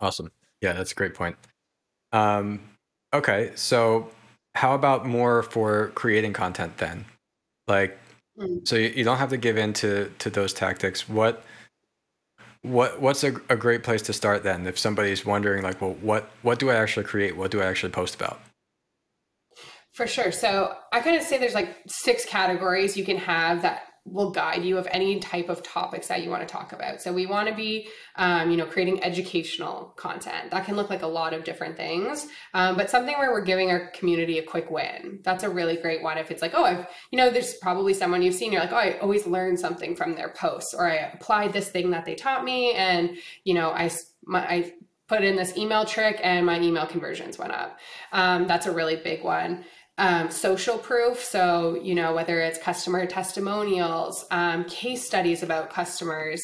Awesome. 0.00 0.32
Yeah, 0.62 0.72
that's 0.72 0.92
a 0.92 0.94
great 0.94 1.14
point. 1.14 1.36
Um, 2.12 2.60
okay, 3.12 3.52
so 3.54 4.10
how 4.54 4.74
about 4.74 5.06
more 5.06 5.42
for 5.42 5.88
creating 5.94 6.32
content 6.32 6.78
then? 6.78 7.04
Like 7.68 7.98
Mm. 8.38 8.66
So 8.66 8.76
you, 8.76 8.88
you 8.88 9.04
don't 9.04 9.18
have 9.18 9.30
to 9.30 9.36
give 9.36 9.56
in 9.56 9.72
to, 9.74 10.10
to 10.18 10.30
those 10.30 10.52
tactics. 10.52 11.08
What 11.08 11.44
what 12.62 13.00
what's 13.00 13.24
a, 13.24 13.34
a 13.48 13.56
great 13.56 13.82
place 13.82 14.02
to 14.02 14.12
start 14.12 14.44
then 14.44 14.66
if 14.66 14.78
somebody's 14.78 15.26
wondering 15.26 15.62
like 15.62 15.80
well 15.80 15.94
what 15.94 16.30
what 16.42 16.58
do 16.60 16.70
i 16.70 16.74
actually 16.76 17.04
create 17.04 17.36
what 17.36 17.50
do 17.50 17.60
i 17.60 17.64
actually 17.64 17.90
post 17.90 18.14
about 18.14 18.40
for 19.92 20.06
sure 20.06 20.30
so 20.30 20.72
i 20.92 21.00
kind 21.00 21.16
of 21.16 21.24
say 21.24 21.38
there's 21.38 21.54
like 21.54 21.76
six 21.88 22.24
categories 22.24 22.96
you 22.96 23.04
can 23.04 23.16
have 23.16 23.62
that 23.62 23.82
will 24.04 24.30
guide 24.30 24.64
you 24.64 24.78
of 24.78 24.88
any 24.90 25.20
type 25.20 25.48
of 25.48 25.62
topics 25.62 26.08
that 26.08 26.22
you 26.22 26.30
want 26.30 26.46
to 26.46 26.52
talk 26.52 26.72
about. 26.72 27.00
So 27.00 27.12
we 27.12 27.26
want 27.26 27.48
to 27.48 27.54
be, 27.54 27.88
um, 28.16 28.50
you 28.50 28.56
know, 28.56 28.66
creating 28.66 29.02
educational 29.02 29.94
content. 29.96 30.50
That 30.50 30.64
can 30.64 30.74
look 30.74 30.90
like 30.90 31.02
a 31.02 31.06
lot 31.06 31.32
of 31.32 31.44
different 31.44 31.76
things, 31.76 32.26
um, 32.52 32.76
but 32.76 32.90
something 32.90 33.16
where 33.16 33.30
we're 33.30 33.44
giving 33.44 33.70
our 33.70 33.90
community 33.90 34.38
a 34.38 34.42
quick 34.42 34.70
win. 34.70 35.20
That's 35.22 35.44
a 35.44 35.50
really 35.50 35.76
great 35.76 36.02
one. 36.02 36.18
If 36.18 36.30
it's 36.30 36.42
like, 36.42 36.52
oh, 36.54 36.64
I've, 36.64 36.86
you 37.12 37.16
know, 37.16 37.30
there's 37.30 37.54
probably 37.54 37.94
someone 37.94 38.22
you've 38.22 38.34
seen. 38.34 38.50
You're 38.50 38.62
like, 38.62 38.72
oh, 38.72 38.76
I 38.76 38.98
always 38.98 39.26
learn 39.26 39.56
something 39.56 39.94
from 39.94 40.16
their 40.16 40.30
posts, 40.30 40.74
or 40.74 40.90
I 40.90 40.96
applied 40.96 41.52
this 41.52 41.70
thing 41.70 41.90
that 41.90 42.04
they 42.04 42.16
taught 42.16 42.44
me, 42.44 42.72
and 42.72 43.16
you 43.44 43.54
know, 43.54 43.70
I 43.70 43.90
my, 44.24 44.40
I 44.40 44.72
put 45.08 45.22
in 45.22 45.36
this 45.36 45.56
email 45.56 45.84
trick 45.84 46.20
and 46.22 46.46
my 46.46 46.58
email 46.60 46.86
conversions 46.86 47.38
went 47.38 47.52
up. 47.52 47.78
Um, 48.12 48.46
that's 48.46 48.66
a 48.66 48.72
really 48.72 48.96
big 48.96 49.22
one 49.22 49.64
um, 49.98 50.30
social 50.30 50.78
proof. 50.78 51.22
So, 51.22 51.78
you 51.82 51.94
know, 51.94 52.14
whether 52.14 52.40
it's 52.40 52.58
customer 52.58 53.06
testimonials, 53.06 54.24
um, 54.30 54.64
case 54.64 55.04
studies 55.04 55.42
about 55.42 55.70
customers, 55.70 56.42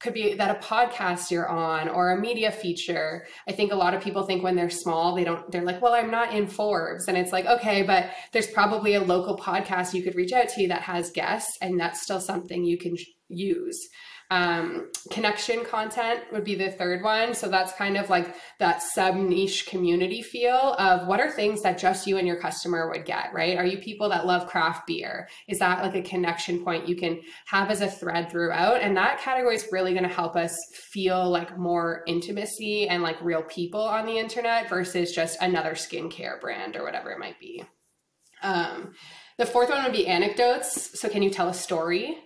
could 0.00 0.14
be 0.14 0.34
that 0.34 0.56
a 0.56 0.64
podcast 0.64 1.30
you're 1.30 1.48
on 1.48 1.88
or 1.88 2.12
a 2.12 2.20
media 2.20 2.52
feature. 2.52 3.26
I 3.48 3.52
think 3.52 3.72
a 3.72 3.76
lot 3.76 3.94
of 3.94 4.02
people 4.02 4.24
think 4.24 4.44
when 4.44 4.54
they're 4.54 4.70
small, 4.70 5.14
they 5.14 5.24
don't, 5.24 5.50
they're 5.50 5.64
like, 5.64 5.82
well, 5.82 5.94
I'm 5.94 6.10
not 6.10 6.32
in 6.32 6.46
Forbes. 6.46 7.08
And 7.08 7.16
it's 7.16 7.32
like, 7.32 7.46
okay, 7.46 7.82
but 7.82 8.10
there's 8.32 8.46
probably 8.46 8.94
a 8.94 9.02
local 9.02 9.36
podcast 9.36 9.94
you 9.94 10.02
could 10.02 10.14
reach 10.14 10.32
out 10.32 10.48
to 10.50 10.68
that 10.68 10.82
has 10.82 11.10
guests, 11.10 11.58
and 11.60 11.80
that's 11.80 12.02
still 12.02 12.20
something 12.20 12.64
you 12.64 12.78
can 12.78 12.96
use. 13.28 13.88
Um, 14.30 14.90
connection 15.10 15.64
content 15.64 16.20
would 16.32 16.44
be 16.44 16.54
the 16.54 16.70
third 16.70 17.02
one. 17.02 17.34
So 17.34 17.48
that's 17.48 17.72
kind 17.72 17.96
of 17.96 18.10
like 18.10 18.34
that 18.58 18.82
sub 18.82 19.14
niche 19.14 19.66
community 19.66 20.20
feel 20.20 20.74
of 20.78 21.06
what 21.06 21.18
are 21.18 21.30
things 21.30 21.62
that 21.62 21.78
just 21.78 22.06
you 22.06 22.18
and 22.18 22.26
your 22.26 22.38
customer 22.38 22.90
would 22.90 23.06
get, 23.06 23.32
right? 23.32 23.56
Are 23.56 23.64
you 23.64 23.78
people 23.78 24.10
that 24.10 24.26
love 24.26 24.46
craft 24.46 24.86
beer? 24.86 25.28
Is 25.48 25.58
that 25.60 25.82
like 25.82 25.94
a 25.94 26.02
connection 26.02 26.62
point 26.62 26.86
you 26.86 26.94
can 26.94 27.22
have 27.46 27.70
as 27.70 27.80
a 27.80 27.90
thread 27.90 28.30
throughout? 28.30 28.82
And 28.82 28.94
that 28.98 29.18
category 29.18 29.56
is 29.56 29.66
really 29.72 29.92
going 29.92 30.02
to 30.02 30.14
help 30.14 30.36
us 30.36 30.54
feel 30.74 31.30
like 31.30 31.58
more 31.58 32.02
intimacy 32.06 32.86
and 32.86 33.02
like 33.02 33.16
real 33.22 33.42
people 33.42 33.80
on 33.80 34.04
the 34.04 34.18
internet 34.18 34.68
versus 34.68 35.12
just 35.12 35.40
another 35.40 35.72
skincare 35.72 36.38
brand 36.38 36.76
or 36.76 36.84
whatever 36.84 37.10
it 37.10 37.18
might 37.18 37.40
be. 37.40 37.64
Um, 38.42 38.92
the 39.38 39.46
fourth 39.46 39.70
one 39.70 39.82
would 39.84 39.92
be 39.92 40.06
anecdotes. 40.06 41.00
So, 41.00 41.08
can 41.08 41.22
you 41.22 41.30
tell 41.30 41.48
a 41.48 41.54
story? 41.54 42.18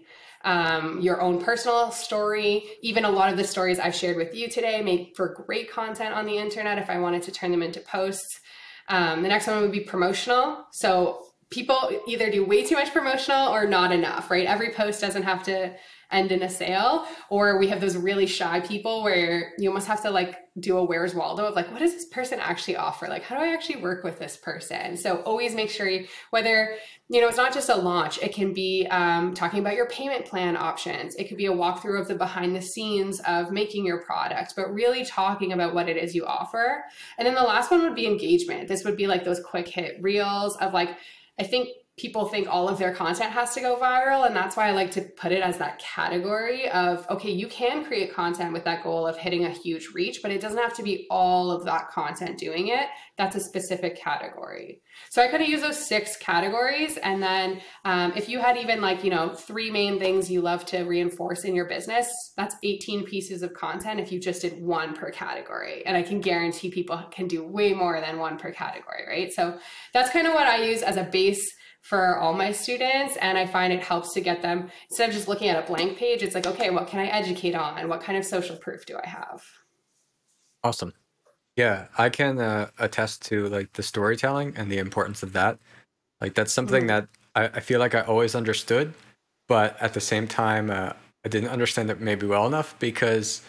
Um, 0.45 1.01
your 1.01 1.21
own 1.21 1.43
personal 1.43 1.91
story. 1.91 2.65
Even 2.83 3.05
a 3.05 3.11
lot 3.11 3.31
of 3.31 3.37
the 3.37 3.45
stories 3.45 3.79
I've 3.79 3.95
shared 3.95 4.17
with 4.17 4.35
you 4.35 4.49
today 4.49 4.83
make 4.83 5.17
for 5.17 5.35
great 5.47 5.71
content 5.71 6.15
on 6.15 6.27
the 6.27 6.37
internet 6.37 6.79
if 6.79 6.91
I 6.91 6.99
wanted 6.99 7.23
to 7.25 7.33
turn 7.33 7.51
them 7.51 7.63
into 7.63 7.81
posts. 7.81 8.41
Um, 8.89 9.23
the 9.23 9.29
next 9.29 9.47
one 9.47 9.61
would 9.61 9.73
be 9.73 9.81
promotional. 9.81 10.67
So 10.73 11.27
people 11.53 11.91
either 12.07 12.31
do 12.31 12.45
way 12.45 12.65
too 12.65 12.75
much 12.75 12.93
promotional 12.93 13.49
or 13.49 13.67
not 13.67 13.93
enough, 13.93 14.31
right? 14.31 14.47
Every 14.47 14.71
post 14.71 15.01
doesn't 15.01 15.23
have 15.23 15.43
to 15.45 15.75
end 16.13 16.31
in 16.31 16.43
a 16.43 16.49
sale. 16.49 17.07
Or 17.31 17.59
we 17.59 17.69
have 17.69 17.81
those 17.81 17.97
really 17.97 18.27
shy 18.27 18.61
people 18.61 19.03
where 19.03 19.53
you 19.59 19.69
almost 19.69 19.89
have 19.89 20.03
to 20.03 20.11
like 20.11 20.37
do 20.61 20.77
a 20.77 20.85
where's 20.85 21.15
waldo 21.15 21.47
of 21.47 21.55
like 21.55 21.71
what 21.71 21.79
does 21.79 21.95
this 21.95 22.05
person 22.05 22.39
actually 22.39 22.77
offer? 22.77 23.09
Like 23.09 23.23
how 23.23 23.37
do 23.37 23.43
i 23.43 23.55
actually 23.55 23.81
work 23.81 24.05
with 24.05 24.19
this 24.19 24.37
person? 24.37 24.97
So 24.97 25.23
always 25.23 25.55
make 25.55 25.71
sure 25.71 25.89
you, 25.89 26.07
whether 26.31 26.75
you 27.09 27.21
know 27.21 27.29
it's 27.29 27.39
not 27.39 27.55
just 27.55 27.71
a 27.71 27.75
launch. 27.75 28.19
It 28.23 28.35
can 28.35 28.53
be 28.53 28.87
um, 28.91 29.35
talking 29.35 29.61
about 29.61 29.75
your 29.75 29.89
payment 29.89 30.27
plan 30.27 30.57
options. 30.57 31.15
It 31.17 31.29
could 31.29 31.39
be 31.39 31.47
a 31.47 31.53
walkthrough 31.53 32.01
of 32.01 32.09
the 32.09 32.15
behind 32.15 32.55
the 32.55 32.63
scenes 32.63 33.21
of 33.21 33.51
making 33.51 33.87
your 33.87 34.03
product 34.03 34.55
but 34.55 34.73
really 34.73 35.05
talking 35.05 35.53
about 35.53 35.75
what 35.75 35.89
it 35.89 35.97
is 35.97 36.15
you 36.15 36.27
offer. 36.27 36.85
And 37.17 37.27
then 37.27 37.35
the 37.35 37.43
last 37.43 37.71
one 37.71 37.83
would 37.83 37.95
be 37.95 38.07
engagement. 38.07 38.69
This 38.69 38.85
would 38.85 38.97
be 38.97 39.07
like 39.07 39.25
those 39.25 39.41
quick 39.41 39.69
hit 39.69 39.97
reels 40.01 40.57
of 40.59 40.75
like 40.75 40.97
i 41.39 41.45
think 41.45 41.69
people 41.99 42.25
think 42.25 42.49
all 42.49 42.69
of 42.69 42.79
their 42.79 42.95
content 42.95 43.31
has 43.33 43.53
to 43.55 43.61
go 43.61 43.77
viral. 43.77 44.27
And 44.27 44.35
that's 44.35 44.57
why 44.57 44.69
I 44.69 44.71
like 44.71 44.91
to 44.93 45.03
put 45.03 45.31
it 45.31 45.43
as 45.43 45.59
that 45.59 45.79
category 45.79 46.69
of 46.71 47.07
okay, 47.11 47.31
you 47.31 47.47
can 47.49 47.85
create 47.85 48.15
content 48.15 48.53
with 48.53 48.65
that 48.65 48.83
goal 48.83 49.07
of 49.07 49.19
hitting 49.19 49.45
a 49.45 49.51
huge 49.51 49.89
reach, 49.95 50.21
but 50.23 50.31
it 50.31 50.41
doesn't 50.41 50.59
have 50.59 50.75
to 50.75 50.83
be 50.83 51.07
all 51.11 51.51
of 51.51 51.65
that 51.65 51.91
content 51.91 52.39
doing 52.39 52.69
it. 52.69 52.87
That's 53.19 53.37
a 53.37 53.41
specific 53.41 53.97
category. 53.97 54.81
So 55.11 55.23
I 55.23 55.29
kind 55.29 55.43
of 55.43 55.49
use 55.49 55.61
those 55.61 55.87
six 55.87 56.17
categories. 56.17 56.97
And 56.97 57.23
then 57.23 57.61
um, 57.85 58.13
if 58.17 58.29
you 58.29 58.41
had 58.41 58.57
even 58.57 58.81
like, 58.81 59.05
you 59.05 59.11
know, 59.11 59.35
three 59.35 59.71
main 59.71 59.99
things 59.99 60.31
you 60.31 60.41
love 60.41 60.65
to 60.67 60.85
reinforce 60.85 61.45
in 61.45 61.55
your 61.55 61.69
business, 61.69 62.11
that's 62.39 62.57
18 62.63 63.05
pieces 63.05 63.43
of 63.43 63.53
content 63.53 64.01
if 64.01 64.11
you 64.11 64.19
just 64.19 64.41
did 64.41 64.63
one 64.63 64.95
per 64.95 65.11
category. 65.11 65.85
And 65.85 65.95
I 65.95 66.03
can 66.03 66.21
guarantee 66.21 66.71
people 66.71 67.03
can 67.11 67.29
do 67.29 67.47
way 67.47 67.75
more 67.75 68.01
than 68.01 68.19
one 68.19 68.39
per 68.39 68.51
category, 68.51 69.05
right? 69.07 69.33
So 69.33 69.59
that's 69.93 70.11
kind 70.11 70.27
of 70.27 70.33
what 70.33 70.47
I 70.47 70.65
use 70.65 70.83
as 70.83 70.97
a 70.97 71.05
base 71.05 71.55
for 71.83 72.19
all 72.19 72.33
my 72.33 72.53
students. 72.53 73.17
And 73.17 73.37
I 73.37 73.47
find 73.47 73.73
it 73.73 73.83
helps 73.83 74.15
to 74.15 74.21
get 74.21 74.41
them, 74.41 74.71
instead 74.89 75.11
of 75.11 75.15
just 75.15 75.29
looking 75.29 75.49
at 75.49 75.63
a 75.63 75.67
blank 75.67 75.99
page, 75.99 76.23
it's 76.23 76.35
like, 76.35 76.47
okay, 76.47 76.71
what 76.71 76.87
can 76.87 77.01
I 77.01 77.07
educate 77.07 77.55
on? 77.55 77.89
What 77.89 78.01
kind 78.01 78.17
of 78.17 78.25
social 78.25 78.57
proof 78.57 78.87
do 78.87 78.99
I 79.03 79.07
have? 79.07 79.43
Awesome. 80.65 80.95
Yeah, 81.57 81.87
I 81.99 82.09
can 82.09 82.39
uh, 82.39 82.71
attest 82.79 83.23
to 83.27 83.49
like 83.49 83.73
the 83.75 83.83
storytelling 83.83 84.55
and 84.57 84.71
the 84.71 84.79
importance 84.79 85.23
of 85.23 85.35
that. 85.35 85.59
Like 86.21 86.35
that's 86.35 86.53
something 86.53 86.85
mm 86.85 86.89
that 86.89 87.09
I, 87.35 87.45
I, 87.45 87.61
feel 87.61 87.81
like 87.81 87.95
I 87.95 88.03
always 88.03 88.35
understood, 88.35 88.95
but 89.49 89.77
at 89.81 89.95
the 89.95 90.01
same 90.01 90.29
time, 90.29 90.71
uh, 90.71 90.93
I 91.25 91.29
didn't 91.29 91.49
understand 91.49 91.91
it 91.91 92.01
maybe 92.01 92.27
well 92.27 92.47
enough 92.47 92.79
because 92.79 93.43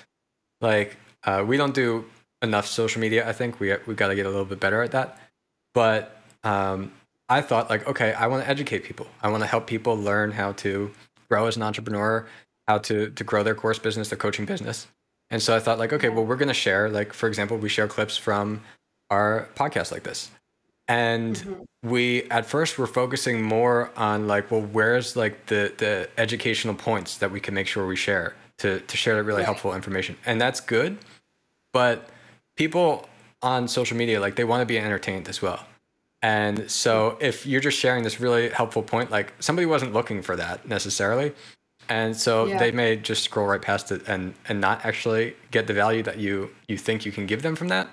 like 0.62 0.98
uh, 1.24 1.44
we 1.46 1.58
don't 1.58 1.74
do 1.74 2.06
enough 2.42 2.66
social 2.66 3.00
media. 3.02 3.28
I 3.28 3.34
think 3.34 3.60
we 3.60 3.76
we 3.86 3.94
got 3.94 4.08
to 4.08 4.16
get 4.16 4.26
a 4.26 4.30
little 4.30 4.46
bit 4.46 4.60
better 4.60 4.82
at 4.82 4.92
that. 4.92 5.18
But 5.74 6.18
um, 6.44 6.92
I 7.34 7.42
thought 7.42 7.68
like, 7.68 7.88
okay, 7.88 8.14
I 8.14 8.28
want 8.28 8.44
to 8.44 8.50
educate 8.50 8.84
people. 8.84 9.08
I 9.24 9.30
want 9.30 9.42
to 9.42 9.48
help 9.48 9.66
people 9.66 9.98
learn 9.98 10.32
how 10.32 10.52
to 10.64 10.92
grow 11.30 11.48
as 11.48 11.56
an 11.58 11.64
entrepreneur, 11.64 12.28
how 12.68 12.78
to 12.90 13.10
to 13.10 13.24
grow 13.24 13.42
their 13.42 13.56
course 13.56 13.80
business, 13.80 14.10
their 14.10 14.20
coaching 14.20 14.46
business. 14.46 14.86
And 15.32 15.42
so 15.42 15.56
I 15.56 15.60
thought 15.60 15.80
like, 15.80 15.92
okay, 15.94 16.10
well, 16.10 16.26
we're 16.26 16.36
going 16.36 16.50
to 16.50 16.54
share 16.54 16.90
like 16.90 17.12
for 17.12 17.28
example, 17.28 17.58
we 17.58 17.70
share 17.70 17.88
clips 17.88 18.18
from 18.18 18.62
our 19.10 19.50
podcast 19.56 19.92
like 19.92 20.04
this. 20.04 20.30
And 20.88 21.38
mm-hmm. 21.38 21.90
we 21.90 22.24
at 22.30 22.46
first 22.46 22.78
were 22.78 22.86
focusing 22.86 23.42
more 23.42 23.90
on 23.98 24.28
like, 24.28 24.52
well, 24.52 24.62
where's 24.62 25.16
like 25.16 25.48
the 25.48 25.74
the 25.78 26.10
educational 26.18 26.76
points 26.76 27.18
that 27.18 27.32
we 27.32 27.40
can 27.40 27.56
make 27.56 27.66
sure 27.66 27.88
we 27.88 27.96
share 27.96 28.36
to 28.60 28.80
to 28.80 28.96
share 28.96 29.16
that 29.16 29.24
really 29.24 29.40
right. 29.40 29.46
helpful 29.46 29.74
information. 29.74 30.18
And 30.24 30.40
that's 30.40 30.62
good. 30.62 31.00
But 31.72 32.10
people 32.56 33.10
on 33.42 33.68
social 33.68 33.98
media 33.98 34.20
like 34.20 34.36
they 34.36 34.44
want 34.44 34.62
to 34.62 34.68
be 34.68 34.78
entertained 34.78 35.28
as 35.28 35.42
well. 35.42 35.66
And 36.24 36.72
so 36.72 37.18
if 37.20 37.46
you're 37.46 37.62
just 37.62 37.78
sharing 37.78 38.04
this 38.04 38.20
really 38.22 38.50
helpful 38.50 38.82
point, 38.82 39.12
like 39.12 39.34
somebody 39.40 39.66
wasn't 39.66 39.94
looking 39.94 40.22
for 40.22 40.38
that 40.38 40.66
necessarily. 40.66 41.34
And 41.90 42.16
so 42.16 42.46
yeah. 42.46 42.58
they 42.58 42.72
may 42.72 42.96
just 42.96 43.24
scroll 43.24 43.46
right 43.46 43.62
past 43.62 43.92
it 43.92 44.08
and, 44.08 44.34
and 44.48 44.62
not 44.62 44.86
actually 44.86 45.36
get 45.52 45.68
the 45.68 45.74
value 45.74 46.02
that 46.04 46.18
you, 46.18 46.50
you 46.70 46.78
think 46.78 47.06
you 47.06 47.12
can 47.12 47.26
give 47.26 47.42
them 47.42 47.58
from 47.58 47.68
that. 47.68 47.90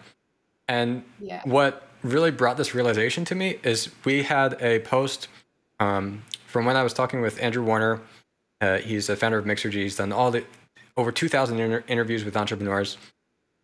And 0.68 1.02
yeah. 1.20 1.42
what 1.44 1.88
really 2.04 2.30
brought 2.30 2.56
this 2.56 2.72
realization 2.72 3.24
to 3.26 3.34
me 3.34 3.58
is 3.64 3.90
we 4.04 4.22
had 4.22 4.56
a 4.62 4.78
post 4.78 5.26
um, 5.80 6.22
from 6.46 6.66
when 6.66 6.76
I 6.76 6.84
was 6.84 6.94
talking 6.94 7.20
with 7.20 7.42
Andrew 7.42 7.64
Warner. 7.64 8.00
Uh, 8.60 8.78
he's 8.78 9.08
the 9.08 9.16
founder 9.16 9.38
of 9.38 9.44
Mixergy. 9.44 9.82
He's 9.82 9.96
done 9.96 10.12
all 10.12 10.30
the 10.30 10.44
over 10.96 11.10
2,000 11.10 11.58
inter- 11.58 11.84
interviews 11.88 12.24
with 12.24 12.36
entrepreneurs. 12.36 12.96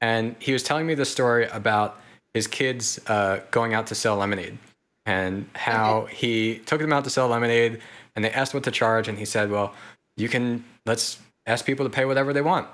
And 0.01 0.35
he 0.41 0.53
was 0.53 0.65
telling 0.65 0.89
me 0.89 0.95
the 0.95 1.05
story 1.05 1.47
about 1.47 2.01
his 2.37 2.47
kids 2.47 3.01
uh, 3.07 3.41
going 3.51 3.73
out 3.73 3.87
to 3.87 3.95
sell 3.95 4.17
lemonade 4.17 4.59
and 5.07 5.49
how 5.55 6.01
okay. 6.01 6.15
he 6.15 6.59
took 6.67 6.83
them 6.83 6.93
out 6.93 7.03
to 7.05 7.09
sell 7.09 7.29
lemonade 7.29 7.81
and 8.15 8.23
they 8.23 8.31
asked 8.31 8.53
what 8.53 8.63
to 8.63 8.71
charge 8.71 9.09
and 9.09 9.19
he 9.19 9.25
said 9.25 9.51
well 9.51 9.73
you 10.19 10.29
can 10.29 10.63
let's 10.85 11.19
ask 11.47 11.65
people 11.65 11.87
to 11.87 11.91
pay 11.91 12.05
whatever 12.05 12.35
they 12.35 12.43
want 12.43 12.69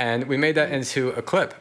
and 0.00 0.26
we 0.26 0.36
made 0.36 0.56
that 0.56 0.72
into 0.72 1.10
a 1.10 1.22
clip 1.22 1.54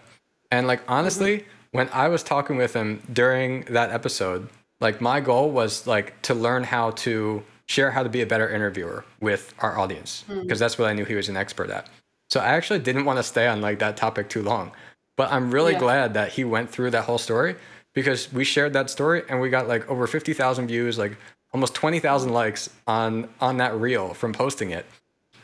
and 0.49 0.65
like 0.65 0.81
honestly 0.87 1.37
mm-hmm. 1.37 1.77
when 1.77 1.87
i 1.93 2.07
was 2.07 2.23
talking 2.23 2.57
with 2.57 2.73
him 2.73 3.03
during 3.13 3.61
that 3.65 3.91
episode 3.91 4.49
like 4.81 4.99
my 4.99 5.19
goal 5.19 5.51
was 5.51 5.85
like 5.85 6.19
to 6.23 6.33
learn 6.33 6.63
how 6.63 6.89
to 6.89 7.43
share 7.67 7.91
how 7.91 8.01
to 8.01 8.09
be 8.09 8.21
a 8.21 8.25
better 8.25 8.49
interviewer 8.49 9.05
with 9.21 9.53
our 9.59 9.77
audience 9.77 10.23
because 10.27 10.41
mm-hmm. 10.41 10.57
that's 10.57 10.79
what 10.79 10.89
i 10.89 10.93
knew 10.93 11.05
he 11.05 11.13
was 11.13 11.29
an 11.29 11.37
expert 11.37 11.69
at 11.69 11.87
so 12.31 12.39
i 12.39 12.47
actually 12.47 12.79
didn't 12.79 13.05
want 13.05 13.17
to 13.17 13.23
stay 13.23 13.45
on 13.45 13.61
like 13.61 13.77
that 13.77 13.95
topic 13.95 14.27
too 14.27 14.41
long 14.41 14.71
but 15.17 15.31
I'm 15.31 15.51
really 15.51 15.73
yeah. 15.73 15.79
glad 15.79 16.13
that 16.13 16.31
he 16.31 16.45
went 16.45 16.69
through 16.69 16.91
that 16.91 17.03
whole 17.03 17.17
story 17.17 17.55
because 17.93 18.31
we 18.31 18.45
shared 18.45 18.71
that 18.73 18.89
story 18.89 19.23
and 19.27 19.41
we 19.41 19.49
got 19.49 19.67
like 19.67 19.89
over 19.89 20.07
50,000 20.07 20.67
views, 20.67 20.97
like 20.97 21.17
almost 21.53 21.73
20,000 21.73 22.31
likes 22.31 22.69
on 22.87 23.27
on 23.41 23.57
that 23.57 23.75
reel 23.75 24.13
from 24.13 24.31
posting 24.31 24.69
it. 24.69 24.85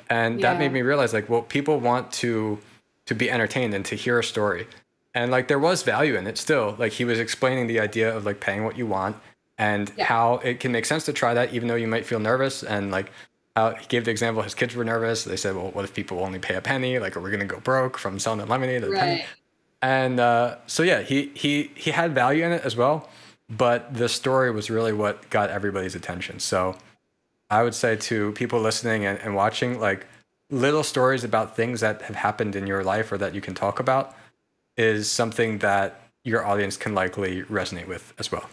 And 0.09 0.39
yeah. 0.39 0.53
that 0.53 0.59
made 0.59 0.71
me 0.71 0.81
realize 0.83 1.12
like 1.12 1.27
well 1.27 1.41
people 1.41 1.79
want 1.79 2.12
to 2.13 2.59
to 3.07 3.15
be 3.15 3.29
entertained 3.29 3.73
and 3.73 3.83
to 3.86 3.95
hear 3.95 4.19
a 4.19 4.23
story. 4.23 4.67
And 5.15 5.31
like 5.31 5.47
there 5.47 5.59
was 5.59 5.83
value 5.83 6.15
in 6.15 6.27
it 6.27 6.38
still. 6.38 6.75
Like 6.77 6.93
he 6.93 7.05
was 7.05 7.19
explaining 7.19 7.67
the 7.67 7.79
idea 7.79 8.15
of 8.15 8.25
like 8.25 8.39
paying 8.39 8.63
what 8.63 8.77
you 8.77 8.86
want 8.86 9.17
and 9.57 9.91
yeah. 9.97 10.05
how 10.05 10.36
it 10.36 10.59
can 10.59 10.71
make 10.71 10.86
sense 10.86 11.05
to 11.05 11.13
try 11.13 11.33
that 11.33 11.53
even 11.53 11.67
though 11.67 11.75
you 11.75 11.88
might 11.88 12.05
feel 12.05 12.19
nervous 12.19 12.63
and 12.63 12.91
like 12.91 13.12
how 13.55 13.71
he 13.75 13.86
gave 13.88 14.05
the 14.05 14.12
example 14.12 14.41
his 14.41 14.55
kids 14.55 14.75
were 14.75 14.83
nervous. 14.83 15.23
They 15.23 15.38
said, 15.38 15.55
well, 15.55 15.69
what 15.71 15.86
if 15.86 15.93
people 15.93 16.19
only 16.21 16.39
pay 16.39 16.55
a 16.55 16.62
penny? 16.62 16.99
Like, 16.99 17.15
are 17.15 17.21
we 17.21 17.29
going 17.29 17.47
to 17.47 17.53
go 17.55 17.59
broke 17.59 17.97
from 17.97 18.19
selling 18.19 18.39
the 18.39 18.45
lemonade 18.45 18.83
at 18.83 18.89
a 18.89 18.93
penny? 18.93 19.12
Right. 19.21 19.25
And 19.84 20.22
uh, 20.22 20.56
so 20.65 20.82
yeah, 20.82 21.02
he 21.02 21.30
he 21.36 21.69
he 21.76 21.91
had 21.91 22.15
value 22.15 22.46
in 22.46 22.54
it 22.54 22.63
as 22.63 22.78
well, 22.78 23.10
but 23.50 23.93
the 23.93 24.08
story 24.08 24.50
was 24.50 24.69
really 24.69 24.93
what 24.93 25.30
got 25.30 25.50
everybody's 25.50 25.93
attention. 25.93 26.39
So 26.39 26.78
I 27.50 27.63
would 27.63 27.76
say 27.76 27.98
to 27.98 28.32
people 28.32 28.62
listening 28.62 29.06
and, 29.06 29.19
and 29.19 29.36
watching, 29.36 29.82
like 29.82 30.08
little 30.50 30.84
stories 30.84 31.26
about 31.26 31.58
things 31.58 31.82
that 31.82 32.02
have 32.04 32.15
happened 32.15 32.56
in 32.56 32.65
your 32.65 32.82
life 32.82 33.12
or 33.12 33.17
that 33.17 33.36
you 33.36 33.41
can 33.41 33.54
talk 33.54 33.82
about 33.82 34.15
is 34.78 35.12
something 35.12 35.58
that 35.58 36.00
your 36.24 36.46
audience 36.46 36.78
can 36.78 36.96
likely 36.96 37.43
resonate 37.43 37.88
with 37.88 38.13
as 38.17 38.32
well. 38.32 38.50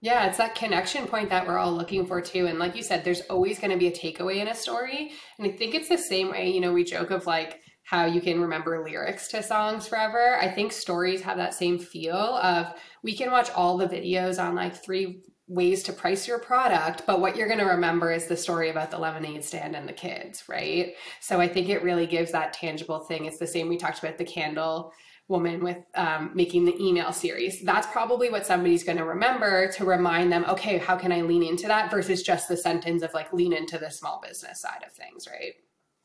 Yeah, 0.00 0.26
it's 0.26 0.38
that 0.38 0.56
connection 0.56 1.06
point 1.06 1.30
that 1.30 1.46
we're 1.46 1.58
all 1.58 1.72
looking 1.72 2.04
for 2.04 2.20
too. 2.20 2.46
And 2.46 2.58
like 2.58 2.74
you 2.74 2.82
said, 2.82 3.04
there's 3.04 3.20
always 3.30 3.60
going 3.60 3.70
to 3.70 3.76
be 3.76 3.86
a 3.86 3.92
takeaway 3.92 4.38
in 4.38 4.48
a 4.48 4.54
story. 4.54 5.12
And 5.38 5.46
I 5.46 5.50
think 5.50 5.76
it's 5.76 5.88
the 5.88 5.96
same 5.96 6.30
way, 6.30 6.50
you 6.50 6.60
know, 6.60 6.72
we 6.72 6.82
joke 6.82 7.12
of 7.12 7.24
like 7.26 7.60
how 7.88 8.04
you 8.04 8.20
can 8.20 8.38
remember 8.38 8.84
lyrics 8.84 9.28
to 9.28 9.42
songs 9.42 9.88
forever. 9.88 10.36
I 10.36 10.46
think 10.46 10.72
stories 10.72 11.22
have 11.22 11.38
that 11.38 11.54
same 11.54 11.78
feel 11.78 12.14
of 12.14 12.74
we 13.02 13.16
can 13.16 13.30
watch 13.30 13.48
all 13.52 13.78
the 13.78 13.86
videos 13.86 14.38
on 14.38 14.54
like 14.54 14.76
three 14.76 15.22
ways 15.46 15.82
to 15.84 15.94
price 15.94 16.28
your 16.28 16.38
product, 16.38 17.04
but 17.06 17.18
what 17.18 17.34
you're 17.34 17.48
going 17.48 17.58
to 17.60 17.64
remember 17.64 18.12
is 18.12 18.26
the 18.26 18.36
story 18.36 18.68
about 18.68 18.90
the 18.90 18.98
lemonade 18.98 19.42
stand 19.42 19.74
and 19.74 19.88
the 19.88 19.94
kids, 19.94 20.44
right? 20.50 20.96
So 21.22 21.40
I 21.40 21.48
think 21.48 21.70
it 21.70 21.82
really 21.82 22.06
gives 22.06 22.30
that 22.32 22.52
tangible 22.52 22.98
thing. 22.98 23.24
It's 23.24 23.38
the 23.38 23.46
same 23.46 23.70
we 23.70 23.78
talked 23.78 24.00
about 24.00 24.18
the 24.18 24.24
candle 24.24 24.92
woman 25.28 25.64
with 25.64 25.78
um, 25.94 26.32
making 26.34 26.66
the 26.66 26.76
email 26.78 27.10
series. 27.10 27.62
That's 27.62 27.86
probably 27.86 28.28
what 28.28 28.44
somebody's 28.44 28.84
going 28.84 28.98
to 28.98 29.04
remember 29.04 29.72
to 29.72 29.86
remind 29.86 30.30
them, 30.30 30.44
okay, 30.46 30.76
how 30.76 30.96
can 30.96 31.10
I 31.10 31.22
lean 31.22 31.42
into 31.42 31.66
that 31.68 31.90
versus 31.90 32.22
just 32.22 32.48
the 32.48 32.56
sentence 32.58 33.02
of 33.02 33.14
like 33.14 33.32
lean 33.32 33.54
into 33.54 33.78
the 33.78 33.90
small 33.90 34.20
business 34.22 34.60
side 34.60 34.84
of 34.86 34.92
things, 34.92 35.26
right? 35.26 35.54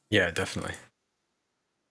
Yeah, 0.10 0.32
definitely. 0.32 0.76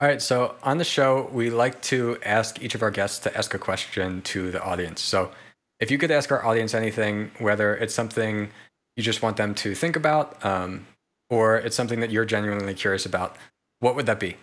All 0.02 0.08
right, 0.08 0.20
so 0.20 0.56
on 0.64 0.78
the 0.78 0.84
show, 0.84 1.30
we 1.32 1.50
like 1.50 1.80
to 1.82 2.18
ask 2.24 2.60
each 2.60 2.74
of 2.74 2.82
our 2.82 2.90
guests 2.90 3.20
to 3.20 3.38
ask 3.38 3.54
a 3.54 3.58
question 3.58 4.20
to 4.22 4.50
the 4.50 4.60
audience. 4.60 5.00
So 5.00 5.30
if 5.78 5.92
you 5.92 5.98
could 5.98 6.10
ask 6.10 6.32
our 6.32 6.44
audience 6.44 6.74
anything, 6.74 7.30
whether 7.38 7.76
it's 7.76 7.94
something 7.94 8.50
you 8.96 9.04
just 9.04 9.22
want 9.22 9.36
them 9.36 9.54
to 9.54 9.76
think 9.76 9.94
about 9.94 10.44
um, 10.44 10.88
or 11.30 11.56
it's 11.56 11.76
something 11.76 12.00
that 12.00 12.10
you're 12.10 12.24
genuinely 12.24 12.74
curious 12.74 13.06
about, 13.06 13.36
what 13.78 13.94
would 13.94 14.06
that 14.06 14.18
be? 14.18 14.34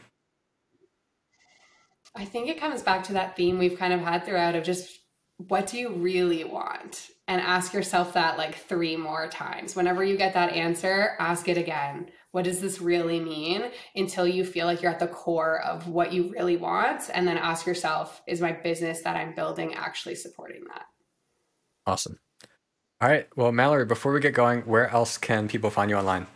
I 2.16 2.24
think 2.24 2.48
it 2.48 2.58
comes 2.58 2.82
back 2.82 3.04
to 3.08 3.14
that 3.14 3.36
theme 3.36 3.58
we've 3.58 3.78
kind 3.78 3.92
of 3.92 4.00
had 4.00 4.24
throughout 4.24 4.56
of 4.56 4.64
just 4.64 5.00
what 5.50 5.68
do 5.68 5.78
you 5.78 5.90
really 5.90 6.46
want? 6.46 7.10
And 7.28 7.42
ask 7.42 7.74
yourself 7.74 8.14
that 8.14 8.38
like 8.38 8.56
three 8.56 8.96
more 8.96 9.28
times. 9.28 9.76
Whenever 9.76 10.06
you 10.06 10.16
get 10.16 10.36
that 10.36 10.54
answer, 10.54 11.18
ask 11.20 11.50
it 11.50 11.58
again 11.58 12.12
what 12.32 12.46
does 12.46 12.62
this 12.62 12.80
really 12.80 13.20
mean 13.20 13.64
until 13.96 14.28
you 14.28 14.44
feel 14.44 14.66
like 14.66 14.82
you're 14.82 14.92
at 14.92 15.00
the 15.00 15.08
core 15.08 15.62
of 15.62 15.88
what 15.88 16.14
you 16.14 16.32
really 16.32 16.58
want 16.58 17.10
and 17.14 17.28
then 17.28 17.38
ask 17.38 17.66
yourself 17.66 18.22
is 18.28 18.42
my 18.42 18.52
business 18.52 19.02
that 19.02 19.16
i'm 19.16 19.34
building 19.36 19.74
actually 19.76 20.16
supporting 20.16 20.64
that 20.68 20.86
awesome 21.86 22.20
all 23.02 23.10
right 23.10 23.28
well 23.36 23.52
mallory 23.52 23.86
before 23.86 24.14
we 24.14 24.20
get 24.20 24.34
going 24.34 24.62
where 24.62 24.90
else 24.90 25.18
can 25.18 25.48
people 25.48 25.70
find 25.70 25.90
you 25.90 25.98
online 25.98 26.28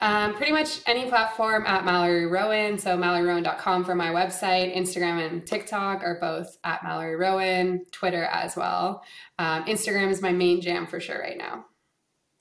um, 0.00 0.34
pretty 0.34 0.52
much 0.52 0.80
any 0.86 1.08
platform 1.08 1.64
at 1.66 1.86
Mallory 1.86 2.26
Rowan. 2.26 2.76
So 2.76 2.94
malloryrowan.com 2.98 3.84
for 3.84 3.94
my 3.94 4.08
website. 4.10 4.76
Instagram 4.76 5.26
and 5.26 5.46
TikTok 5.46 6.02
are 6.02 6.18
both 6.20 6.58
at 6.62 6.84
Mallory 6.84 7.16
Rowan. 7.16 7.86
Twitter 7.90 8.24
as 8.24 8.54
well. 8.54 9.02
Um, 9.38 9.64
Instagram 9.64 10.10
is 10.10 10.20
my 10.20 10.30
main 10.30 10.60
jam 10.60 10.86
for 10.86 11.00
sure 11.00 11.18
right 11.18 11.38
now. 11.38 11.64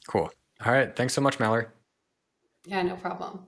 Cool. 0.07 0.29
All 0.65 0.73
right. 0.73 0.93
Thanks 0.93 1.13
so 1.13 1.21
much, 1.21 1.39
Mallory. 1.39 1.67
Yeah, 2.65 2.81
no 2.81 2.95
problem. 2.95 3.47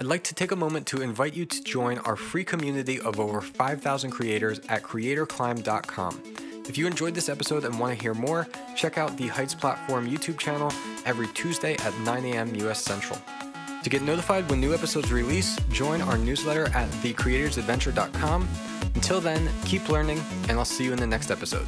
I'd 0.00 0.06
like 0.06 0.24
to 0.24 0.34
take 0.34 0.50
a 0.50 0.56
moment 0.56 0.86
to 0.88 1.02
invite 1.02 1.34
you 1.34 1.44
to 1.44 1.62
join 1.62 1.98
our 1.98 2.16
free 2.16 2.44
community 2.44 2.98
of 2.98 3.20
over 3.20 3.40
5,000 3.40 4.10
creators 4.10 4.58
at 4.68 4.82
creatorclimb.com. 4.82 6.22
If 6.66 6.78
you 6.78 6.86
enjoyed 6.86 7.14
this 7.14 7.28
episode 7.28 7.64
and 7.64 7.78
want 7.78 7.96
to 7.96 8.02
hear 8.02 8.14
more, 8.14 8.48
check 8.76 8.96
out 8.96 9.16
the 9.16 9.26
Heights 9.26 9.54
Platform 9.54 10.08
YouTube 10.08 10.38
channel 10.38 10.72
every 11.04 11.26
Tuesday 11.28 11.74
at 11.78 11.98
9 12.00 12.24
a.m. 12.26 12.54
US 12.66 12.82
Central. 12.82 13.18
To 13.82 13.90
get 13.90 14.02
notified 14.02 14.48
when 14.48 14.60
new 14.60 14.72
episodes 14.72 15.10
release, 15.12 15.58
join 15.70 16.00
our 16.02 16.16
newsletter 16.16 16.66
at 16.68 16.88
thecreatorsadventure.com. 17.02 18.48
Until 18.94 19.20
then, 19.20 19.50
keep 19.64 19.88
learning, 19.88 20.22
and 20.48 20.52
I'll 20.58 20.64
see 20.64 20.84
you 20.84 20.92
in 20.92 20.98
the 20.98 21.06
next 21.06 21.30
episode. 21.30 21.66